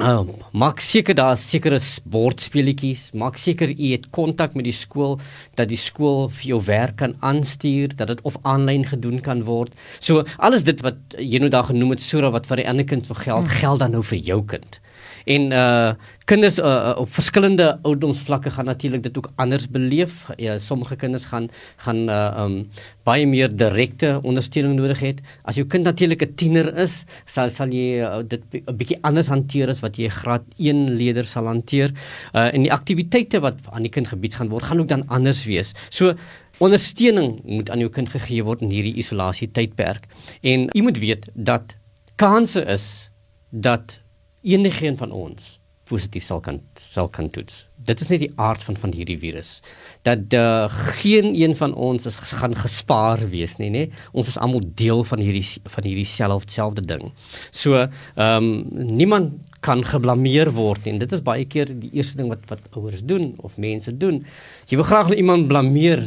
Uh, 0.00 0.24
maak 0.52 0.80
seker 0.80 1.14
daar 1.14 1.32
is 1.32 1.42
sekere 1.50 1.78
sportspeletjies, 1.78 3.10
maak 3.12 3.36
seker 3.36 3.68
u 3.68 3.88
het 3.90 4.06
kontak 4.10 4.54
met 4.54 4.64
die 4.64 4.72
skool 4.72 5.18
dat 5.56 5.68
die 5.68 5.76
skool 5.76 6.30
vir 6.30 6.46
jou 6.46 6.60
werk 6.64 6.96
kan 6.96 7.14
aanstuur, 7.20 7.92
dat 7.96 8.06
dit 8.08 8.22
of 8.22 8.38
aanlyn 8.42 8.86
gedoen 8.86 9.20
kan 9.20 9.44
word. 9.44 9.74
So 10.00 10.24
alles 10.38 10.64
dit 10.64 10.80
wat 10.80 10.96
jy 11.18 11.38
nou 11.38 11.50
daar 11.50 11.68
genoem 11.68 11.90
het, 11.90 12.00
so 12.00 12.30
wat 12.30 12.46
vir 12.46 12.56
die 12.56 12.68
ander 12.68 12.84
kind 12.84 13.06
vir 13.06 13.16
geld, 13.16 13.44
hmm. 13.44 13.58
geld 13.60 13.78
dan 13.80 13.92
nou 13.92 14.02
vir 14.02 14.18
jou 14.18 14.40
kind 14.44 14.80
en 15.24 15.52
uh 15.52 15.92
kinders 16.30 16.60
uh, 16.62 16.94
op 16.94 17.10
verskillende 17.10 17.78
ouderdomsvlakke 17.82 18.50
gaan 18.54 18.68
natuurlik 18.70 19.02
dit 19.02 19.16
ook 19.18 19.32
anders 19.34 19.66
beleef. 19.68 20.28
Ja, 20.38 20.58
sommige 20.58 20.96
kinders 20.96 21.24
gaan 21.24 21.48
gaan 21.76 22.08
uh 22.08 22.44
um 22.44 22.70
baie 23.04 23.26
meer 23.26 23.50
direkte 23.56 24.20
ondersteuning 24.22 24.76
nodig 24.78 25.00
het. 25.00 25.20
As 25.42 25.58
jou 25.58 25.66
kind 25.66 25.84
natuurlik 25.84 26.22
'n 26.22 26.34
tiener 26.34 26.78
is, 26.78 27.04
sal 27.26 27.50
sal 27.50 27.68
jy 27.68 27.98
uh, 27.98 28.22
dit 28.22 28.42
'n 28.52 28.76
bietjie 28.76 28.98
anders 29.02 29.28
hanteer 29.28 29.68
as 29.68 29.80
wat 29.80 29.96
jy 29.96 30.08
graad 30.08 30.44
1 30.56 30.94
leerder 30.96 31.24
sal 31.24 31.46
hanteer. 31.46 31.90
Uh 32.34 32.54
en 32.54 32.62
die 32.62 32.72
aktiwiteite 32.72 33.40
wat 33.40 33.56
aan 33.72 33.82
die 33.82 33.90
kind 33.90 34.06
gebied 34.06 34.34
gaan 34.34 34.48
word, 34.48 34.64
gaan 34.64 34.80
ook 34.80 34.88
dan 34.88 35.08
anders 35.08 35.44
wees. 35.44 35.74
So 35.90 36.14
ondersteuning 36.58 37.40
moet 37.44 37.70
aan 37.70 37.78
jou 37.78 37.90
kind 37.90 38.08
gegee 38.08 38.44
word 38.44 38.62
in 38.62 38.70
hierdie 38.70 38.94
isolasie 38.94 39.50
tydperk. 39.50 40.06
En 40.42 40.68
jy 40.72 40.82
moet 40.82 40.98
weet 40.98 41.28
dat 41.34 41.76
kanse 42.16 42.64
is 42.64 43.10
dat 43.50 43.99
enigeen 44.42 44.96
van 44.96 45.10
ons 45.12 45.60
positief 45.90 46.24
sal 46.26 46.40
kan 46.44 46.60
sal 46.78 47.08
kan 47.12 47.28
toets. 47.32 47.64
Dit 47.88 48.02
is 48.02 48.10
net 48.12 48.22
die 48.22 48.32
aard 48.40 48.62
van 48.66 48.78
van 48.78 48.94
hierdie 48.94 49.18
virus. 49.18 49.58
Dat 50.06 50.36
uh, 50.36 50.70
geen 51.00 51.32
een 51.34 51.56
van 51.58 51.74
ons 51.74 52.06
is 52.06 52.18
gaan 52.40 52.54
gespaar 52.56 53.24
wees 53.32 53.56
nie, 53.58 53.70
nê? 53.74 53.84
Ons 54.12 54.30
is 54.32 54.38
almal 54.38 54.64
deel 54.82 55.02
van 55.08 55.22
hierdie 55.24 55.44
van 55.74 55.88
hierdie 55.88 56.08
selfde 56.08 56.86
ding. 56.86 57.10
So, 57.50 57.86
ehm 58.16 58.50
um, 58.50 58.96
niemand 58.96 59.49
kan 59.60 59.84
geblameer 59.84 60.50
word. 60.56 60.86
En 60.88 60.98
dit 60.98 61.12
is 61.12 61.22
baie 61.24 61.44
keer 61.44 61.68
die 61.68 61.90
eerste 61.92 62.20
ding 62.20 62.30
wat 62.32 62.46
wat 62.48 62.64
ouers 62.76 63.02
doen 63.04 63.34
of 63.44 63.58
mense 63.60 63.92
doen. 63.96 64.22
Jy 64.70 64.80
wil 64.80 64.88
graag 64.88 65.12
iemand 65.16 65.48
blameer 65.50 66.02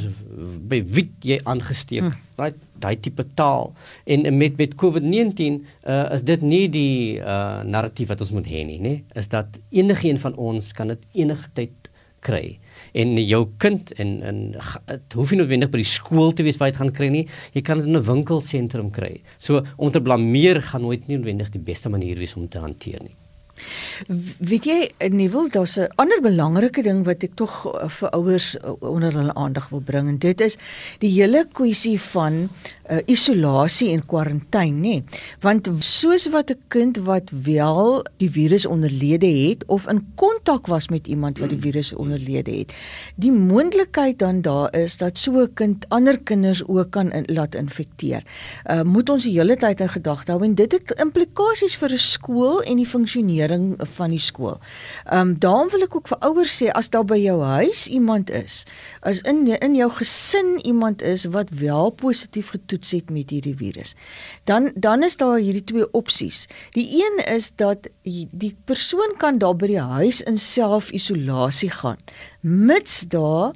by 0.70 0.82
wie 0.96 1.10
jy 1.22 1.40
aangesteek. 1.44 2.10
Hmm. 2.10 2.20
Daai 2.40 2.54
daai 2.84 2.98
tipe 3.00 3.24
taal. 3.38 3.72
En 4.04 4.26
met 4.38 4.58
met 4.60 4.76
COVID-19 4.76 5.62
uh, 5.88 6.10
is 6.12 6.26
dit 6.28 6.42
nie 6.42 6.66
die 6.70 7.20
uh, 7.22 7.62
narratief 7.64 8.10
wat 8.12 8.26
ons 8.26 8.34
moet 8.36 8.50
hê 8.50 8.66
nie, 8.68 8.80
nê? 8.82 8.96
Is 9.16 9.32
dat 9.32 9.56
enigiemand 9.72 10.26
van 10.26 10.36
ons 10.36 10.74
kan 10.76 10.92
dit 10.92 11.08
enige 11.24 11.48
tyd 11.54 11.84
kry 12.24 12.44
en 12.98 13.16
jou 13.20 13.42
kind 13.62 13.92
en 14.02 14.14
en 14.30 14.40
dit 14.54 15.18
hoef 15.18 15.34
nie 15.34 15.42
noodwendig 15.42 15.72
by 15.74 15.82
die 15.82 15.90
skool 15.90 16.32
te 16.36 16.46
wees 16.48 16.60
waar 16.60 16.72
jy 16.72 16.76
dit 16.76 16.82
gaan 16.84 16.94
kry 17.00 17.10
nie 17.14 17.26
jy 17.56 17.64
kan 17.66 17.82
dit 17.82 17.90
in 17.90 17.98
'n 17.98 18.08
winkelsentrum 18.12 18.92
kry 18.92 19.22
so 19.38 19.64
om 19.78 19.92
te 19.92 20.02
blameer 20.02 20.62
gaan 20.62 20.86
nooit 20.88 21.08
noodwendig 21.08 21.52
die 21.52 21.66
beste 21.72 21.90
manier 21.90 22.18
wees 22.18 22.36
om 22.36 22.48
te 22.48 22.60
hanteer 22.60 23.04
nie 23.04 23.16
Weet 24.40 24.66
jy, 24.66 24.92
Neville, 25.10 25.50
daar's 25.50 25.78
'n 25.78 25.90
ander 25.96 26.22
belangrike 26.22 26.84
ding 26.84 27.06
wat 27.06 27.24
ek 27.24 27.36
tog 27.36 27.66
eh, 27.66 27.90
vir 27.90 28.10
ouers 28.10 28.58
eh, 28.58 28.72
onder 28.80 29.14
hulle 29.14 29.34
aandag 29.34 29.70
wil 29.70 29.82
bring 29.82 30.08
en 30.08 30.18
dit 30.18 30.42
is 30.42 30.58
die 31.00 31.12
hele 31.12 31.46
kwessie 31.52 32.00
van 32.00 32.50
uh, 32.90 33.00
isolasie 33.06 33.92
en 33.94 34.04
kwarantyne, 34.06 34.80
nê? 34.84 34.96
Want 35.44 35.70
soos 35.80 36.28
wat 36.34 36.52
'n 36.52 36.60
kind 36.68 36.98
wat 36.98 37.32
wel 37.32 38.04
die 38.18 38.30
virus 38.30 38.66
onderlede 38.66 39.28
het 39.28 39.64
of 39.68 39.88
in 39.88 40.06
kontak 40.16 40.68
was 40.68 40.90
met 40.90 41.08
iemand 41.08 41.40
wat 41.40 41.50
die 41.50 41.60
virus 41.60 41.94
onderlede 41.94 42.52
het, 42.52 42.74
die 43.16 43.32
moontlikheid 43.32 44.20
dan 44.20 44.42
daar 44.42 44.76
is 44.76 44.98
dat 44.98 45.18
so 45.18 45.32
'n 45.42 45.54
kind 45.54 45.86
ander 45.90 46.20
kinders 46.20 46.68
ook 46.68 46.92
kan 46.92 47.12
in, 47.12 47.24
laat 47.26 47.56
infekteer. 47.56 48.24
Uh, 48.66 48.82
moet 48.82 49.10
ons 49.10 49.24
die 49.24 49.40
hele 49.40 49.56
tyd 49.56 49.80
in 49.80 49.90
gedagte 49.90 50.32
hou 50.32 50.44
en 50.44 50.56
dit 50.56 50.72
het 50.72 50.92
implikasies 50.92 51.76
vir 51.76 51.92
'n 51.92 51.98
skool 51.98 52.62
en 52.62 52.78
die 52.78 52.88
funksionering 52.88 53.53
van 53.98 54.10
die 54.10 54.20
skool. 54.20 54.60
Ehm 55.06 55.20
um, 55.20 55.40
daarom 55.40 55.70
wil 55.70 55.88
ek 55.88 55.96
ook 55.96 56.08
vir 56.08 56.20
ouers 56.30 56.58
sê 56.62 56.70
as 56.72 56.90
daar 56.90 57.06
by 57.06 57.18
jou 57.18 57.40
huis 57.42 57.88
iemand 57.88 58.30
is, 58.30 58.66
as 59.02 59.22
in 59.22 59.46
in 59.48 59.76
jou 59.76 59.90
gesin 59.92 60.60
iemand 60.64 61.02
is 61.02 61.26
wat 61.26 61.50
wel 61.50 61.90
positief 61.90 62.50
getoets 62.50 62.74
toets 62.74 62.92
het 62.92 63.10
met 63.10 63.30
hierdie 63.30 63.56
virus. 63.56 63.96
Dan 64.44 64.72
dan 64.76 65.04
is 65.04 65.18
daar 65.18 65.38
hierdie 65.38 65.64
twee 65.64 65.88
opsies. 65.92 66.48
Die 66.72 66.88
een 67.00 67.26
is 67.26 67.52
dat 67.56 67.88
die 68.04 68.56
persoon 68.66 69.16
kan 69.18 69.38
daar 69.38 69.56
by 69.56 69.68
die 69.68 69.82
huis 69.82 70.22
in 70.22 70.38
self-isolasie 70.38 71.70
gaan 71.70 72.02
mits 72.42 73.06
daar 73.08 73.54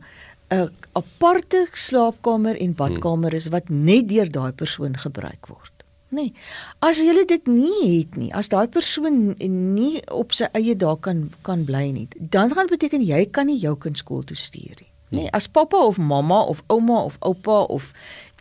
'n 0.49 0.71
aparte 0.93 1.67
slaapkamer 1.73 2.55
en 2.55 2.75
badkamer 2.75 3.33
is 3.33 3.47
wat 3.47 3.69
net 3.69 4.09
deur 4.09 4.31
daai 4.31 4.51
persoon 4.51 4.97
gebruik 4.97 5.47
word. 5.47 5.76
Nee. 6.09 6.31
As 6.79 7.01
jy 7.03 7.25
dit 7.27 7.47
nie 7.51 7.99
het 7.99 8.15
nie, 8.15 8.29
as 8.31 8.47
daai 8.47 8.67
persoon 8.71 9.35
nie 9.75 9.99
op 10.07 10.31
sy 10.31 10.47
eie 10.55 10.75
daar 10.75 10.99
kan 11.03 11.25
kan 11.43 11.65
bly 11.67 11.89
nie, 11.91 12.07
dan 12.17 12.53
gaan 12.55 12.69
beteken 12.71 13.03
jy 13.03 13.25
kan 13.31 13.49
nie 13.51 13.59
jou 13.59 13.75
kind 13.75 13.99
skool 13.99 14.23
toe 14.23 14.37
stuur 14.39 14.79
nie. 14.79 14.91
Nee, 15.09 15.27
as 15.31 15.47
pappa 15.47 15.79
of 15.87 15.97
mamma 15.97 16.41
of 16.51 16.63
ouma 16.67 17.03
of 17.07 17.15
oupa 17.23 17.61
of 17.71 17.93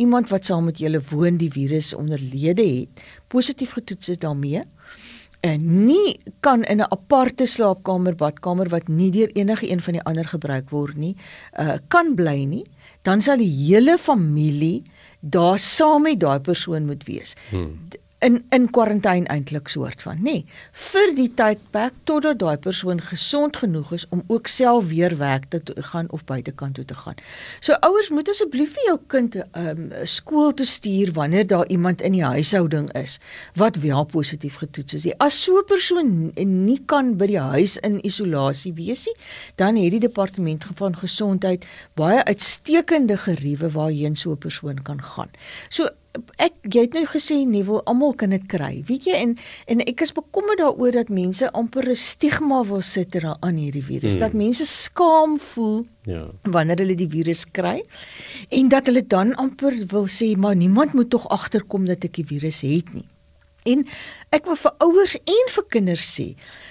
iemand 0.02 0.30
wat 0.34 0.46
saam 0.46 0.66
met 0.66 0.80
julle 0.82 0.98
woon 1.10 1.38
die 1.38 1.50
virus 1.50 1.92
onderlede 1.94 2.64
het, 2.66 3.04
positief 3.30 3.76
getoets 3.78 4.08
is 4.14 4.18
daarmee 4.18 4.64
en 5.46 5.84
nie 5.86 6.18
kan 6.40 6.64
in 6.64 6.80
'n 6.82 6.90
aparte 6.90 7.46
slaapkamer 7.46 8.14
badkamer 8.14 8.68
wat 8.68 8.88
nie 8.88 9.10
deur 9.10 9.30
enige 9.34 9.70
een 9.70 9.80
van 9.80 9.92
die 9.92 10.02
ander 10.02 10.24
gebruik 10.24 10.70
word 10.70 10.96
nie, 10.96 11.16
uh 11.58 11.78
kan 11.88 12.14
bly 12.14 12.44
nie, 12.44 12.66
dan 13.02 13.22
sal 13.22 13.36
die 13.36 13.50
hele 13.50 13.98
familie 13.98 14.82
daar 15.30 15.58
saam 15.58 16.02
met 16.02 16.20
daai 16.20 16.40
persoon 16.40 16.84
moet 16.84 17.04
wees. 17.04 17.36
Hmm 17.48 17.88
in 18.18 18.44
in 18.48 18.70
kwarantyne 18.72 19.28
eintlik 19.28 19.68
soort 19.68 20.02
van, 20.02 20.20
nê, 20.24 20.32
nee, 20.32 20.44
vir 20.90 21.10
die 21.16 21.28
tydperk 21.36 21.96
totdat 22.08 22.38
daai 22.40 22.56
persoon 22.64 23.00
gesond 23.04 23.58
genoeg 23.60 23.92
is 23.92 24.06
om 24.14 24.22
ook 24.32 24.48
self 24.48 24.88
weer 24.88 25.16
werk 25.20 25.44
te 25.52 25.60
gaan 25.90 26.08
of 26.10 26.24
buitekant 26.24 26.74
toe 26.78 26.84
te 26.84 26.96
gaan. 26.96 27.18
So 27.60 27.76
ouers 27.84 28.08
moet 28.10 28.30
asseblief 28.32 28.72
vir 28.76 28.88
jou 28.88 28.96
kind 29.12 29.36
um 29.60 29.90
skool 30.08 30.54
toe 30.56 30.66
stuur 30.66 31.12
wanneer 31.18 31.46
daar 31.46 31.68
iemand 31.68 32.00
in 32.00 32.16
die 32.16 32.24
huishouding 32.24 32.88
is 32.96 33.18
wat 33.60 33.76
wel 33.84 34.04
positief 34.04 34.56
getoets 34.62 34.96
is. 34.96 35.06
As 35.18 35.42
so 35.42 35.58
'n 35.58 35.68
persoon 35.68 36.32
nie 36.64 36.80
kan 36.86 37.16
by 37.16 37.26
die 37.26 37.40
huis 37.40 37.76
in 37.76 38.00
isolasie 38.04 38.72
wees 38.72 39.06
nie, 39.06 39.16
dan 39.56 39.76
het 39.76 39.90
die 39.90 40.00
departement 40.00 40.64
van 40.74 40.96
gesondheid 40.96 41.66
baie 41.94 42.24
uitstekende 42.24 43.16
geriewe 43.16 43.70
waarheen 43.70 44.16
so 44.16 44.32
'n 44.32 44.38
persoon 44.38 44.82
kan 44.82 45.02
gaan. 45.02 45.30
So 45.68 45.88
ek 46.42 46.54
jy 46.72 46.86
het 46.86 46.94
nou 46.96 47.04
gesê 47.08 47.38
nie 47.46 47.62
wil 47.66 47.82
almal 47.86 48.14
kan 48.18 48.30
dit 48.34 48.44
kry. 48.50 48.82
Weet 48.88 49.08
jy 49.10 49.18
en 49.18 49.34
en 49.66 49.82
ek 49.86 50.04
is 50.06 50.14
bekommerd 50.16 50.60
daaroor 50.62 50.92
dat 50.92 51.08
mense 51.08 51.50
amper 51.52 51.88
'n 51.90 51.96
stigma 51.96 52.62
wil 52.64 52.82
sit 52.82 53.16
aan 53.24 53.56
hierdie 53.56 53.84
virus. 53.84 54.12
Hmm. 54.12 54.20
Dat 54.20 54.32
mense 54.32 54.66
skaam 54.66 55.38
voel 55.38 55.86
ja. 56.04 56.26
wanneer 56.42 56.78
hulle 56.78 56.94
die 56.94 57.08
virus 57.08 57.44
kry 57.50 57.82
en 58.50 58.68
dat 58.68 58.86
hulle 58.86 59.06
dan 59.06 59.34
amper 59.34 59.74
wil 59.88 60.06
sê 60.06 60.36
maar 60.36 60.56
niemand 60.56 60.92
moet 60.92 61.10
tog 61.10 61.28
agterkom 61.28 61.86
dat 61.86 62.04
ek 62.04 62.14
die 62.14 62.26
virus 62.26 62.60
het 62.60 62.94
nie. 62.94 63.06
En 63.66 63.82
ek 64.30 64.46
wil 64.46 64.58
vir 64.60 64.74
ouers 64.78 65.16
en 65.18 65.50
vir 65.56 65.66
kinders 65.74 66.06
sê, 66.06 66.26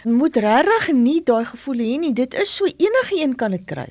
moet 0.08 0.38
regtig 0.40 0.94
nie 0.96 1.20
daai 1.28 1.44
gevoel 1.50 1.84
hê 1.84 1.94
nie. 2.00 2.14
Dit 2.16 2.38
is 2.40 2.56
so 2.56 2.66
enige 2.66 3.20
een 3.20 3.36
kan 3.36 3.52
dit 3.52 3.66
kry. 3.68 3.90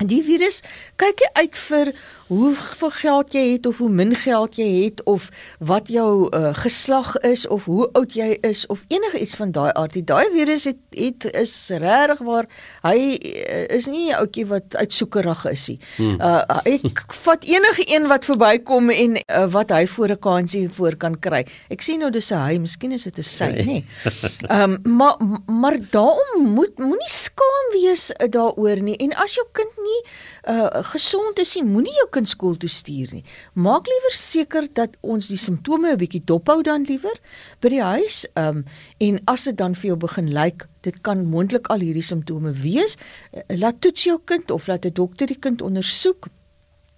En 0.00 0.08
die 0.10 0.22
virus 0.24 0.60
kyk 1.00 1.22
jy 1.24 1.28
uit 1.40 1.56
vir 1.56 1.90
hoeveel 2.26 2.90
geld 2.90 3.32
jy 3.32 3.44
het 3.52 3.66
of 3.66 3.78
hoe 3.78 3.90
min 3.90 4.14
geld 4.14 4.56
jy 4.58 4.68
het 4.84 5.02
of 5.04 5.28
wat 5.58 5.88
jou 5.88 6.28
uh, 6.34 6.50
geslag 6.54 7.14
is 7.26 7.46
of 7.46 7.64
hoe 7.64 7.88
oud 7.92 8.14
jy 8.14 8.38
is 8.40 8.66
of 8.66 8.84
enige 8.88 9.20
iets 9.20 9.36
van 9.36 9.52
daai 9.54 9.70
aard. 9.72 9.98
Daai 10.06 10.26
virus 10.34 10.64
het, 10.64 10.80
het 10.90 11.26
is 11.34 11.54
regtig 11.70 12.22
waar 12.26 12.48
hy 12.82 12.96
uh, 13.14 13.76
is 13.76 13.86
nie 13.86 14.10
'n 14.10 14.18
ouetjie 14.18 14.46
wat 14.46 14.76
uitsoekerig 14.76 15.44
is 15.50 15.68
nie. 15.68 15.78
Hmm. 15.96 16.20
Uh, 16.20 16.60
ek 16.64 17.14
vat 17.26 17.44
enige 17.44 17.86
een 17.86 18.08
wat 18.10 18.24
verbykom 18.24 18.90
en 18.90 19.16
uh, 19.16 19.46
wat 19.52 19.70
hy 19.70 19.86
voor 19.86 20.10
'n 20.10 20.18
kansie 20.18 20.68
voor 20.68 20.96
kan 20.96 21.18
kry. 21.18 21.46
Ek 21.70 21.82
sien 21.82 22.00
nou 22.00 22.10
dis 22.10 22.30
'n 22.32 22.42
hy, 22.42 22.58
miskien 22.58 22.92
is 22.92 23.02
dit 23.02 23.18
'n 23.18 23.22
sy, 23.22 23.44
nê. 23.44 23.64
Nee. 23.64 23.84
Ehm 24.50 24.78
um, 24.84 24.96
maar 24.96 25.16
maar 25.46 25.78
daarom 25.90 26.42
moet 26.54 26.78
moenie 26.78 27.10
skaam 27.10 27.66
wees 27.72 28.12
daaroor 28.30 28.82
nie 28.82 28.96
en 28.96 29.14
as 29.14 29.34
jou 29.34 29.46
kind 29.52 29.72
nie 29.76 30.00
uh, 30.48 30.82
gesond 30.92 31.38
is 31.38 31.54
nie, 31.54 31.64
moenie 31.64 31.94
jou 31.94 32.08
kind 32.16 32.30
skool 32.30 32.56
toe 32.60 32.70
stuur 32.70 33.12
nie. 33.16 33.24
Maak 33.54 33.88
liewer 33.90 34.16
seker 34.16 34.68
dat 34.78 34.96
ons 35.02 35.28
die 35.30 35.40
simptome 35.40 35.92
'n 35.92 36.00
bietjie 36.00 36.22
dophou 36.24 36.62
dan 36.62 36.86
liewer 36.88 37.18
by 37.60 37.68
die 37.68 37.82
huis. 37.82 38.24
Ehm 38.34 38.62
um, 38.62 38.64
en 38.98 39.20
as 39.26 39.44
dit 39.44 39.56
dan 39.56 39.74
vir 39.74 39.92
jou 39.92 39.96
begin 39.96 40.32
lyk, 40.32 40.66
dit 40.82 40.96
kan 41.02 41.26
moontlik 41.26 41.66
al 41.68 41.80
hierdie 41.80 42.02
simptome 42.02 42.52
wees, 42.52 42.96
uh, 42.96 43.40
laat 43.56 43.80
toets 43.80 44.04
jou 44.04 44.18
kind 44.24 44.50
of 44.50 44.66
laat 44.66 44.86
'n 44.86 44.92
dokter 44.92 45.26
die 45.26 45.38
kind 45.38 45.62
ondersoek. 45.62 46.28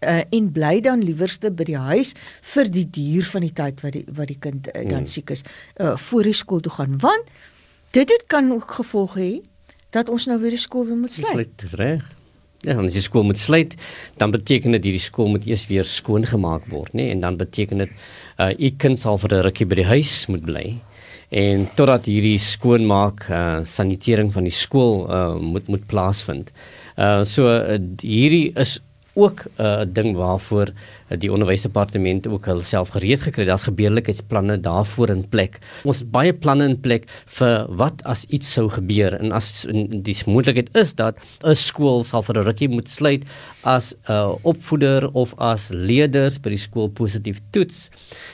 Uh, 0.01 0.23
en 0.31 0.53
bly 0.53 0.81
dan 0.81 1.03
liewerste 1.03 1.51
by 1.51 1.65
die 1.65 1.77
huis 1.77 2.15
vir 2.55 2.71
die 2.71 2.87
duur 2.87 3.25
van 3.25 3.43
die 3.43 3.53
tyd 3.53 3.81
wat 3.83 3.93
die 3.93 4.05
wat 4.07 4.29
die 4.29 4.39
kind 4.39 4.69
uh, 4.69 4.73
dan 4.87 5.03
hmm. 5.03 5.07
siek 5.07 5.31
is 5.31 5.43
uh, 5.81 5.97
voor 5.97 6.23
die 6.23 6.33
skool 6.33 6.61
toe 6.61 6.71
gaan 6.73 6.99
want 7.03 7.27
dit 7.91 8.07
dit 8.07 8.25
kan 8.27 8.53
ook 8.53 8.71
gevolge 8.71 9.19
hê 9.21 9.43
dat 9.91 10.09
ons 10.09 10.27
nou 10.27 10.39
weer 10.41 10.55
die 10.55 10.63
skool 10.63 10.87
weer 10.87 10.97
moet 10.97 11.13
sluit. 11.13 11.37
Dit 11.37 11.67
is 11.67 11.75
reg. 11.75 12.18
Ja, 12.67 12.75
as 12.75 12.97
die 12.97 13.03
skool 13.05 13.23
moet 13.23 13.39
sluit, 13.39 13.77
dan 14.19 14.33
beteken 14.35 14.75
dit 14.75 14.89
hierdie 14.89 15.03
skool 15.03 15.29
moet 15.31 15.45
eers 15.47 15.69
weer 15.71 15.87
skoon 15.87 16.25
gemaak 16.27 16.65
word, 16.73 16.91
nê? 16.91 17.05
Nee? 17.05 17.13
En 17.15 17.21
dan 17.23 17.37
beteken 17.39 17.85
dit 17.85 17.93
uh 18.43 18.51
u 18.51 18.71
kind 18.83 18.99
sal 18.99 19.19
vir 19.23 19.35
'n 19.37 19.45
rukkie 19.47 19.67
by 19.67 19.79
die 19.79 19.87
huis 19.87 20.27
moet 20.27 20.43
bly. 20.43 20.67
En 21.31 21.69
totdat 21.79 22.07
hierdie 22.11 22.39
skoonmaak 22.39 23.29
uh 23.31 23.63
sanitering 23.63 24.33
van 24.33 24.43
die 24.43 24.55
skool 24.55 25.07
uh 25.07 25.39
moet 25.39 25.69
moet 25.69 25.87
plaasvind. 25.87 26.51
Uh 26.97 27.23
so 27.23 27.47
uh, 27.47 27.79
hierdie 28.03 28.51
is 28.59 28.81
ook 29.15 29.47
'n 29.47 29.63
uh, 29.63 29.85
ding 29.87 30.17
waarvoor 30.17 30.73
die 31.17 31.31
onderwysdepartement 31.33 32.27
ook 32.29 32.47
hulself 32.51 32.93
gereed 32.97 33.21
gekry. 33.25 33.47
Daar's 33.49 33.69
gebeurlikheidsplanne 33.69 34.61
daarvoor 34.61 35.09
in 35.15 35.25
plek. 35.29 35.59
Ons 35.89 36.03
het 36.05 36.11
baie 36.13 36.33
planne 36.33 36.69
in 36.69 36.77
plek 36.81 37.09
vir 37.39 37.67
wat 37.81 38.03
as 38.05 38.27
iets 38.29 38.53
sou 38.53 38.69
gebeur 38.69 39.17
en 39.19 39.33
as 39.33 39.67
die 39.69 40.17
moontlikheid 40.27 40.69
is 40.77 40.95
dat 40.95 41.19
'n 41.45 41.55
skool 41.55 42.05
sal 42.05 42.23
vir 42.23 42.39
'n 42.39 42.45
rukkie 42.45 42.69
moet 42.69 42.89
sluit 42.89 43.25
as 43.65 43.95
'n 43.95 44.13
uh, 44.13 44.35
opvoeder 44.43 45.09
of 45.13 45.35
as 45.39 45.71
leerders 45.71 46.39
by 46.39 46.51
die 46.51 46.59
skool 46.59 46.89
positief 46.89 47.41
toets 47.51 47.91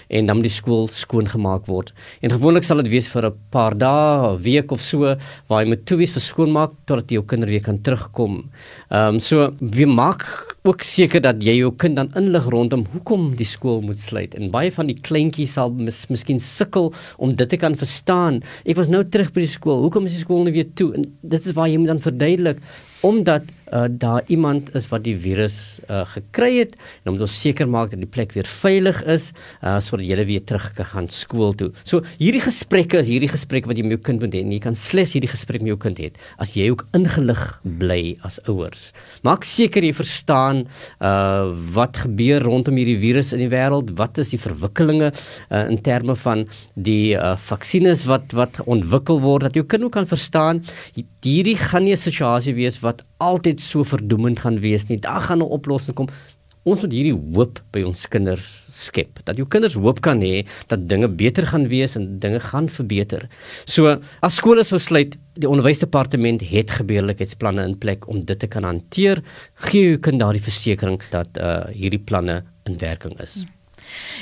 en 0.08 0.26
dan 0.26 0.42
die 0.42 0.50
skool 0.50 0.88
skoon 0.88 1.26
gemaak 1.26 1.66
word. 1.66 1.92
En 2.20 2.30
gewoonlik 2.30 2.64
sal 2.64 2.82
dit 2.82 2.88
wees 2.88 3.08
vir 3.08 3.26
'n 3.26 3.38
paar 3.50 3.74
dae, 3.78 4.34
'n 4.34 4.42
week 4.42 4.72
of 4.72 4.80
so 4.80 5.16
waar 5.48 5.62
jy 5.62 5.68
moet 5.68 5.86
toe 5.86 5.98
wees 5.98 6.10
vir 6.10 6.22
skoonmaak 6.22 6.72
totdat 6.86 7.10
jou 7.10 7.22
kind 7.22 7.44
weer 7.44 7.60
kan 7.60 7.80
terugkom. 7.80 8.50
Ehm 8.90 9.14
um, 9.14 9.20
so 9.20 9.54
wie 9.60 9.86
maak 9.86 10.24
ook 10.64 10.82
seker 10.82 11.20
dat 11.20 11.42
jy 11.42 11.58
jou 11.58 11.72
kind 11.76 11.96
dan 11.96 12.10
inlig 12.16 12.46
rondom 12.64 12.86
hoekom 12.94 13.34
die 13.36 13.46
skool 13.48 13.82
moet 13.84 14.00
sluit 14.00 14.34
en 14.38 14.52
baie 14.52 14.72
van 14.72 14.88
die 14.88 14.96
kleintjies 14.96 15.56
sal 15.58 15.72
mis, 15.76 16.04
miskien 16.08 16.40
sukkel 16.40 16.92
om 17.18 17.34
dit 17.36 17.48
te 17.50 17.58
kan 17.60 17.76
verstaan. 17.76 18.40
Ek 18.64 18.78
was 18.78 18.90
nou 18.92 19.02
terug 19.04 19.32
by 19.34 19.44
die 19.44 19.52
skool. 19.52 19.84
Hoekom 19.84 20.08
is 20.08 20.16
die 20.16 20.24
skool 20.24 20.44
nie 20.46 20.54
weer 20.56 20.70
toe? 20.78 20.92
En 20.96 21.04
dit 21.04 21.44
is 21.44 21.56
waar 21.56 21.68
jy 21.68 21.80
moet 21.80 21.94
dan 21.94 22.04
verduidelik 22.04 22.64
omdat 23.04 23.50
uh, 23.72 23.86
daar 23.88 24.22
iemand 24.32 24.74
is 24.74 24.88
wat 24.92 25.04
die 25.04 25.16
virus 25.18 25.80
uh, 25.88 26.02
gekry 26.14 26.50
het 26.60 26.74
en 27.04 27.14
om 27.14 27.20
ons 27.20 27.36
seker 27.40 27.68
maak 27.70 27.92
dat 27.92 28.02
die 28.02 28.10
plek 28.10 28.34
weer 28.36 28.48
veilig 28.48 29.00
is 29.10 29.30
uh, 29.62 29.78
sodat 29.80 30.06
jy 30.06 30.24
weer 30.24 30.44
terug 30.44 30.70
kan 30.76 30.88
gaan 30.92 31.08
skool 31.12 31.54
toe. 31.58 31.70
So 31.84 32.02
hierdie 32.18 32.42
gesprekke 32.44 33.00
is 33.02 33.10
hierdie 33.12 33.30
gesprek 33.32 33.68
wat 33.68 33.78
jy 33.78 33.86
met 33.86 33.96
jou 33.96 34.02
kind 34.10 34.24
moet 34.24 34.34
hê. 34.36 34.42
Jy 34.54 34.60
kan 34.64 34.76
slegs 34.78 35.14
hierdie 35.16 35.30
gesprek 35.30 35.64
met 35.64 35.74
jou 35.74 35.80
kind 35.80 36.00
hê 36.00 36.10
as 36.40 36.54
jy 36.58 36.70
ook 36.72 36.86
ingelig 36.96 37.42
bly 37.62 38.16
as 38.26 38.40
ouers. 38.50 38.90
Maak 39.26 39.46
seker 39.48 39.84
jy 39.84 39.92
verstaan 39.96 40.64
uh, 41.00 41.50
wat 41.76 42.04
gebeur 42.04 42.44
rondom 42.44 42.78
hierdie 42.80 42.98
virus 43.00 43.32
in 43.36 43.42
die 43.44 43.50
wêreld, 43.52 43.94
wat 43.98 44.18
is 44.22 44.32
die 44.34 44.40
verwikkelinge 44.40 45.10
uh, 45.10 45.64
in 45.64 45.80
terme 45.84 46.16
van 46.24 46.46
die 46.74 47.14
uh, 47.16 47.34
vaksines 47.50 48.04
wat 48.10 48.34
wat 48.36 48.60
ontwikkel 48.66 49.20
word 49.24 49.48
dat 49.48 49.58
jou 49.58 49.64
kind 49.68 49.86
ook 49.86 49.94
kan 49.96 50.08
verstaan 50.08 50.62
hierdie 51.24 51.56
gaan 51.56 51.84
nie 51.84 51.94
'n 51.94 52.06
situasie 52.08 52.54
wees 52.54 52.80
wat 52.82 53.04
altyd 53.24 53.62
so 53.62 53.84
verdoemend 53.88 54.42
gaan 54.44 54.60
wees 54.62 54.88
nie. 54.90 55.00
Daar 55.00 55.20
gaan 55.20 55.42
'n 55.42 55.54
oplossing 55.58 55.96
kom. 55.96 56.08
Ons 56.64 56.80
moet 56.80 56.92
hierdie 56.92 57.12
hoop 57.36 57.58
by 57.72 57.82
ons 57.84 58.06
kinders 58.08 58.68
skep. 58.72 59.20
Dat 59.24 59.36
jou 59.36 59.46
kinders 59.46 59.74
hoop 59.76 60.00
kan 60.00 60.20
hê 60.20 60.46
dat 60.68 60.88
dinge 60.88 61.08
beter 61.08 61.46
gaan 61.46 61.68
wees 61.68 61.96
en 61.96 62.18
dinge 62.18 62.40
gaan 62.40 62.68
verbeter. 62.68 63.28
So, 63.66 64.00
as 64.22 64.36
skole 64.36 64.64
sou 64.64 64.80
sluit, 64.80 65.18
die 65.36 65.48
onderwysdepartement 65.48 66.40
het 66.40 66.70
gebeurlikheidsplanne 66.70 67.66
in 67.68 67.78
plek 67.78 68.08
om 68.08 68.24
dit 68.24 68.38
te 68.38 68.46
kan 68.46 68.64
hanteer. 68.64 69.22
Gee 69.54 69.90
jou 69.90 69.98
kind 69.98 70.18
daardie 70.18 70.42
versekering 70.42 71.02
dat 71.10 71.36
uh 71.36 71.66
hierdie 71.68 72.00
planne 72.00 72.42
in 72.64 72.78
werking 72.78 73.20
is. 73.20 73.42
Hmm. 73.42 73.63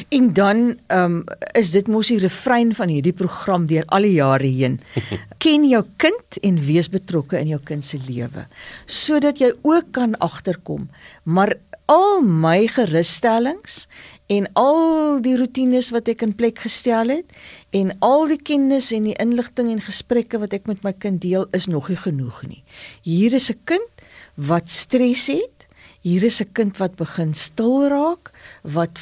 En 0.08 0.32
dan 0.32 0.78
um, 0.88 1.24
is 1.58 1.70
dit 1.70 1.88
mos 1.88 2.08
die 2.08 2.20
refrein 2.22 2.74
van 2.74 2.88
hierdie 2.88 3.16
program 3.16 3.66
deur 3.66 3.84
al 3.86 4.08
die 4.08 4.16
jare 4.18 4.46
heen. 4.48 4.80
Ken 5.42 5.68
jou 5.68 5.84
kind 5.96 6.40
en 6.42 6.60
wees 6.66 6.88
betrokke 6.92 7.38
in 7.40 7.52
jou 7.54 7.60
kind 7.64 7.86
se 7.86 8.00
lewe 8.02 8.46
sodat 8.86 9.38
jy 9.40 9.52
ook 9.62 9.92
kan 9.92 10.16
agterkom. 10.18 10.88
Maar 11.24 11.56
al 11.90 12.22
my 12.22 12.66
gerusstellings 12.70 13.86
en 14.32 14.46
al 14.58 15.20
die 15.24 15.34
rotines 15.36 15.90
wat 15.92 16.08
ek 16.12 16.22
in 16.26 16.34
plek 16.38 16.62
gestel 16.64 17.12
het 17.12 17.32
en 17.76 17.92
al 18.04 18.28
die 18.30 18.40
kennis 18.40 18.92
en 18.96 19.08
die 19.10 19.16
inligting 19.20 19.70
en 19.72 19.82
gesprekke 19.82 20.40
wat 20.42 20.54
ek 20.56 20.68
met 20.70 20.84
my 20.86 20.94
kind 21.04 21.20
deel 21.24 21.48
is 21.56 21.68
nog 21.68 21.90
nie 21.92 21.98
genoeg 22.00 22.42
nie. 22.48 22.62
Hier 23.02 23.32
is 23.32 23.50
'n 23.50 23.60
kind 23.64 23.90
wat 24.36 24.70
stres 24.70 25.26
het. 25.26 25.66
Hier 26.02 26.24
is 26.24 26.40
'n 26.40 26.52
kind 26.52 26.78
wat 26.78 26.96
begin 26.96 27.34
stil 27.34 27.88
raak, 27.88 28.32
wat 28.62 28.98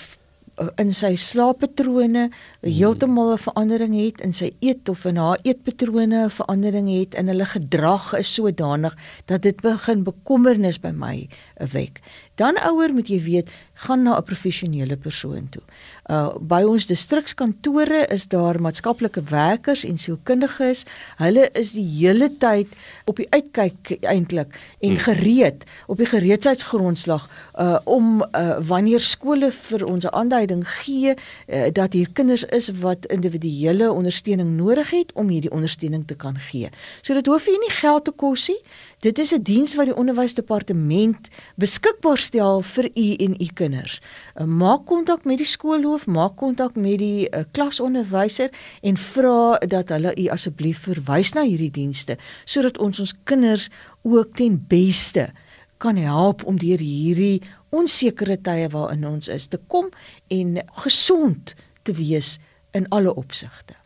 in 0.81 0.93
sy 0.93 1.15
slaappatrone 1.17 2.29
heeltemal 2.61 3.33
'n 3.33 3.45
verandering 3.45 3.95
het 3.97 4.21
in 4.21 4.33
sy 4.33 4.51
eet 4.61 4.89
of 4.89 5.05
in 5.05 5.17
haar 5.17 5.39
eetpatrone 5.43 6.25
'n 6.25 6.31
verandering 6.31 6.89
het 6.89 7.15
in 7.15 7.29
hulle 7.29 7.45
gedrag 7.45 8.13
is 8.19 8.35
sodanig 8.35 8.97
dat 9.27 9.43
dit 9.43 9.61
begin 9.61 10.05
bekommernis 10.05 10.81
by 10.81 10.91
my 10.93 11.29
wek. 11.73 12.01
Dan 12.35 12.57
ouer 12.65 12.93
moet 12.95 13.09
jy 13.09 13.23
weet, 13.23 13.49
gaan 13.81 14.03
na 14.03 14.17
'n 14.17 14.25
professionele 14.25 14.97
persoon 14.97 15.49
toe. 15.49 15.63
Uh 16.11 16.29
by 16.41 16.63
ons 16.63 16.87
distrikskantore 16.87 18.07
is 18.07 18.29
daar 18.29 18.61
maatskaplike 18.61 19.23
werkers 19.23 19.85
en 19.85 19.99
sielkundiges. 19.99 20.85
Hulle 21.17 21.49
is 21.53 21.73
die 21.73 21.87
hele 21.99 22.29
tyd 22.37 22.69
op 23.05 23.17
die 23.17 23.27
uitkyk 23.31 23.97
eintlik 24.01 24.59
en 24.81 24.89
hmm. 24.89 24.99
gereed 24.99 25.65
op 25.87 25.97
die 25.97 26.07
gereedheidsgrondslag 26.07 27.29
uh 27.59 27.79
om 27.85 28.25
uh 28.33 28.59
wanneer 28.59 29.01
skole 29.01 29.53
vir 29.53 29.87
ons 29.87 30.05
'n 30.05 30.15
aanduiding 30.15 30.69
gee 30.69 31.15
uh, 31.15 31.67
dat 31.73 31.93
hier 31.93 32.09
kinders 32.13 32.45
is 32.45 32.69
wat 32.69 33.07
individuele 33.07 33.93
ondersteuning 33.93 34.57
nodig 34.57 34.91
het 34.91 35.13
om 35.13 35.29
hierdie 35.29 35.53
ondersteuning 35.53 36.07
te 36.07 36.15
kan 36.15 36.37
gee. 36.37 36.69
So 37.01 37.15
dit 37.15 37.27
hoef 37.27 37.47
nie 37.47 37.71
geld 37.71 38.05
te 38.05 38.13
kos 38.13 38.49
nie. 38.49 38.61
Dit 39.01 39.19
is 39.19 39.33
'n 39.33 39.43
diens 39.43 39.75
wat 39.75 39.87
die 39.87 39.97
onderwysdepartement 39.97 41.29
beskikbaar 41.57 42.19
stel 42.19 42.61
vir 42.63 42.91
u 42.95 43.15
en 43.15 43.35
u 43.41 43.49
kinders. 43.55 44.01
Uh, 44.37 44.45
maak 44.45 44.85
kontak 44.87 45.25
met 45.25 45.37
die 45.37 45.47
skoolhoof, 45.47 46.07
maak 46.07 46.37
kontak 46.37 46.77
met 46.77 46.99
die 46.99 47.29
uh, 47.29 47.41
klasonderwyser 47.51 48.51
en 48.83 48.97
vra 48.97 49.59
dat 49.59 49.89
hulle 49.89 50.13
u 50.17 50.27
asseblief 50.29 50.79
verwys 50.79 51.33
na 51.33 51.43
hierdie 51.43 51.71
dienste 51.71 52.19
sodat 52.45 52.79
ons 52.79 53.01
ons 53.01 53.15
kinders 53.25 53.71
ook 54.03 54.37
ten 54.37 54.65
beste 54.69 55.33
kan 55.77 55.97
help 55.97 56.45
om 56.45 56.59
deur 56.59 56.79
hierdie 56.79 57.43
onsekere 57.71 58.37
tye 58.41 58.69
waarin 58.69 59.07
ons 59.07 59.29
is 59.29 59.47
te 59.47 59.61
kom 59.67 59.89
en 60.29 60.61
gesond 60.85 61.55
te 61.83 61.93
wees 61.93 62.39
in 62.71 62.89
alle 62.89 63.15
opsigte. 63.15 63.80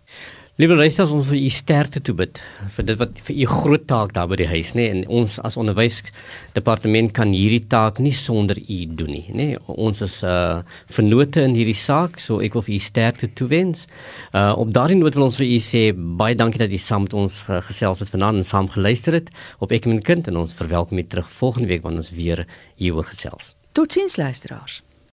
Liewe 0.54 0.76
luisters, 0.78 1.10
ons 1.10 1.32
wil 1.32 1.40
u 1.42 1.48
sterkte 1.50 1.98
toe 1.98 2.12
bid 2.14 2.38
vir 2.76 2.84
dit 2.86 2.98
wat 3.00 3.16
vir 3.26 3.38
u 3.42 3.46
groot 3.50 3.88
taak 3.90 4.12
daar 4.14 4.28
by 4.30 4.36
die 4.38 4.46
huis, 4.46 4.68
nê? 4.78 4.84
Nee? 4.84 4.92
En 4.92 5.16
ons 5.18 5.32
as 5.42 5.56
onderwysdepartement 5.58 7.10
kan 7.16 7.32
hierdie 7.34 7.64
taak 7.72 7.98
nie 7.98 8.12
sonder 8.14 8.60
u 8.62 8.76
doen 9.00 9.10
nie, 9.10 9.24
nê? 9.32 9.48
Nee? 9.48 9.58
Ons 9.66 10.04
is 10.06 10.14
uh 10.22 10.62
vennote 10.94 11.42
in 11.42 11.58
hierdie 11.58 11.74
saak, 11.74 12.22
so 12.22 12.38
ek 12.38 12.54
wil 12.54 12.62
vir 12.68 12.76
u 12.76 12.80
sterkte 12.86 13.32
toewens. 13.34 13.88
Uh 14.30 14.54
op 14.62 14.70
daardie 14.78 15.00
noot 15.00 15.18
wil 15.18 15.26
ons 15.26 15.40
vir 15.42 15.48
u 15.48 15.58
sê 15.58 15.84
baie 16.22 16.38
dankie 16.38 16.62
dat 16.62 16.70
u 16.70 16.82
saam 16.86 17.08
met 17.08 17.18
ons 17.18 17.42
uh, 17.48 17.58
gesels 17.72 18.06
het 18.06 18.14
vanaand 18.14 18.44
en 18.44 18.50
saam 18.54 18.70
geluister 18.78 19.18
het 19.18 19.34
op 19.58 19.74
Ek 19.74 19.90
en 19.90 19.96
my 19.98 20.06
kind 20.06 20.30
en 20.30 20.38
ons 20.46 20.54
verwelkom 20.54 21.02
u 21.02 21.08
terug 21.10 21.34
volgende 21.42 21.74
week 21.74 21.82
wanneer 21.82 22.06
ons 22.06 22.14
weer 22.14 22.46
hier 22.78 22.94
oor 22.94 23.10
gesels. 23.10 23.56
Totsiens 23.74 24.22
luisteraars. 24.22 24.84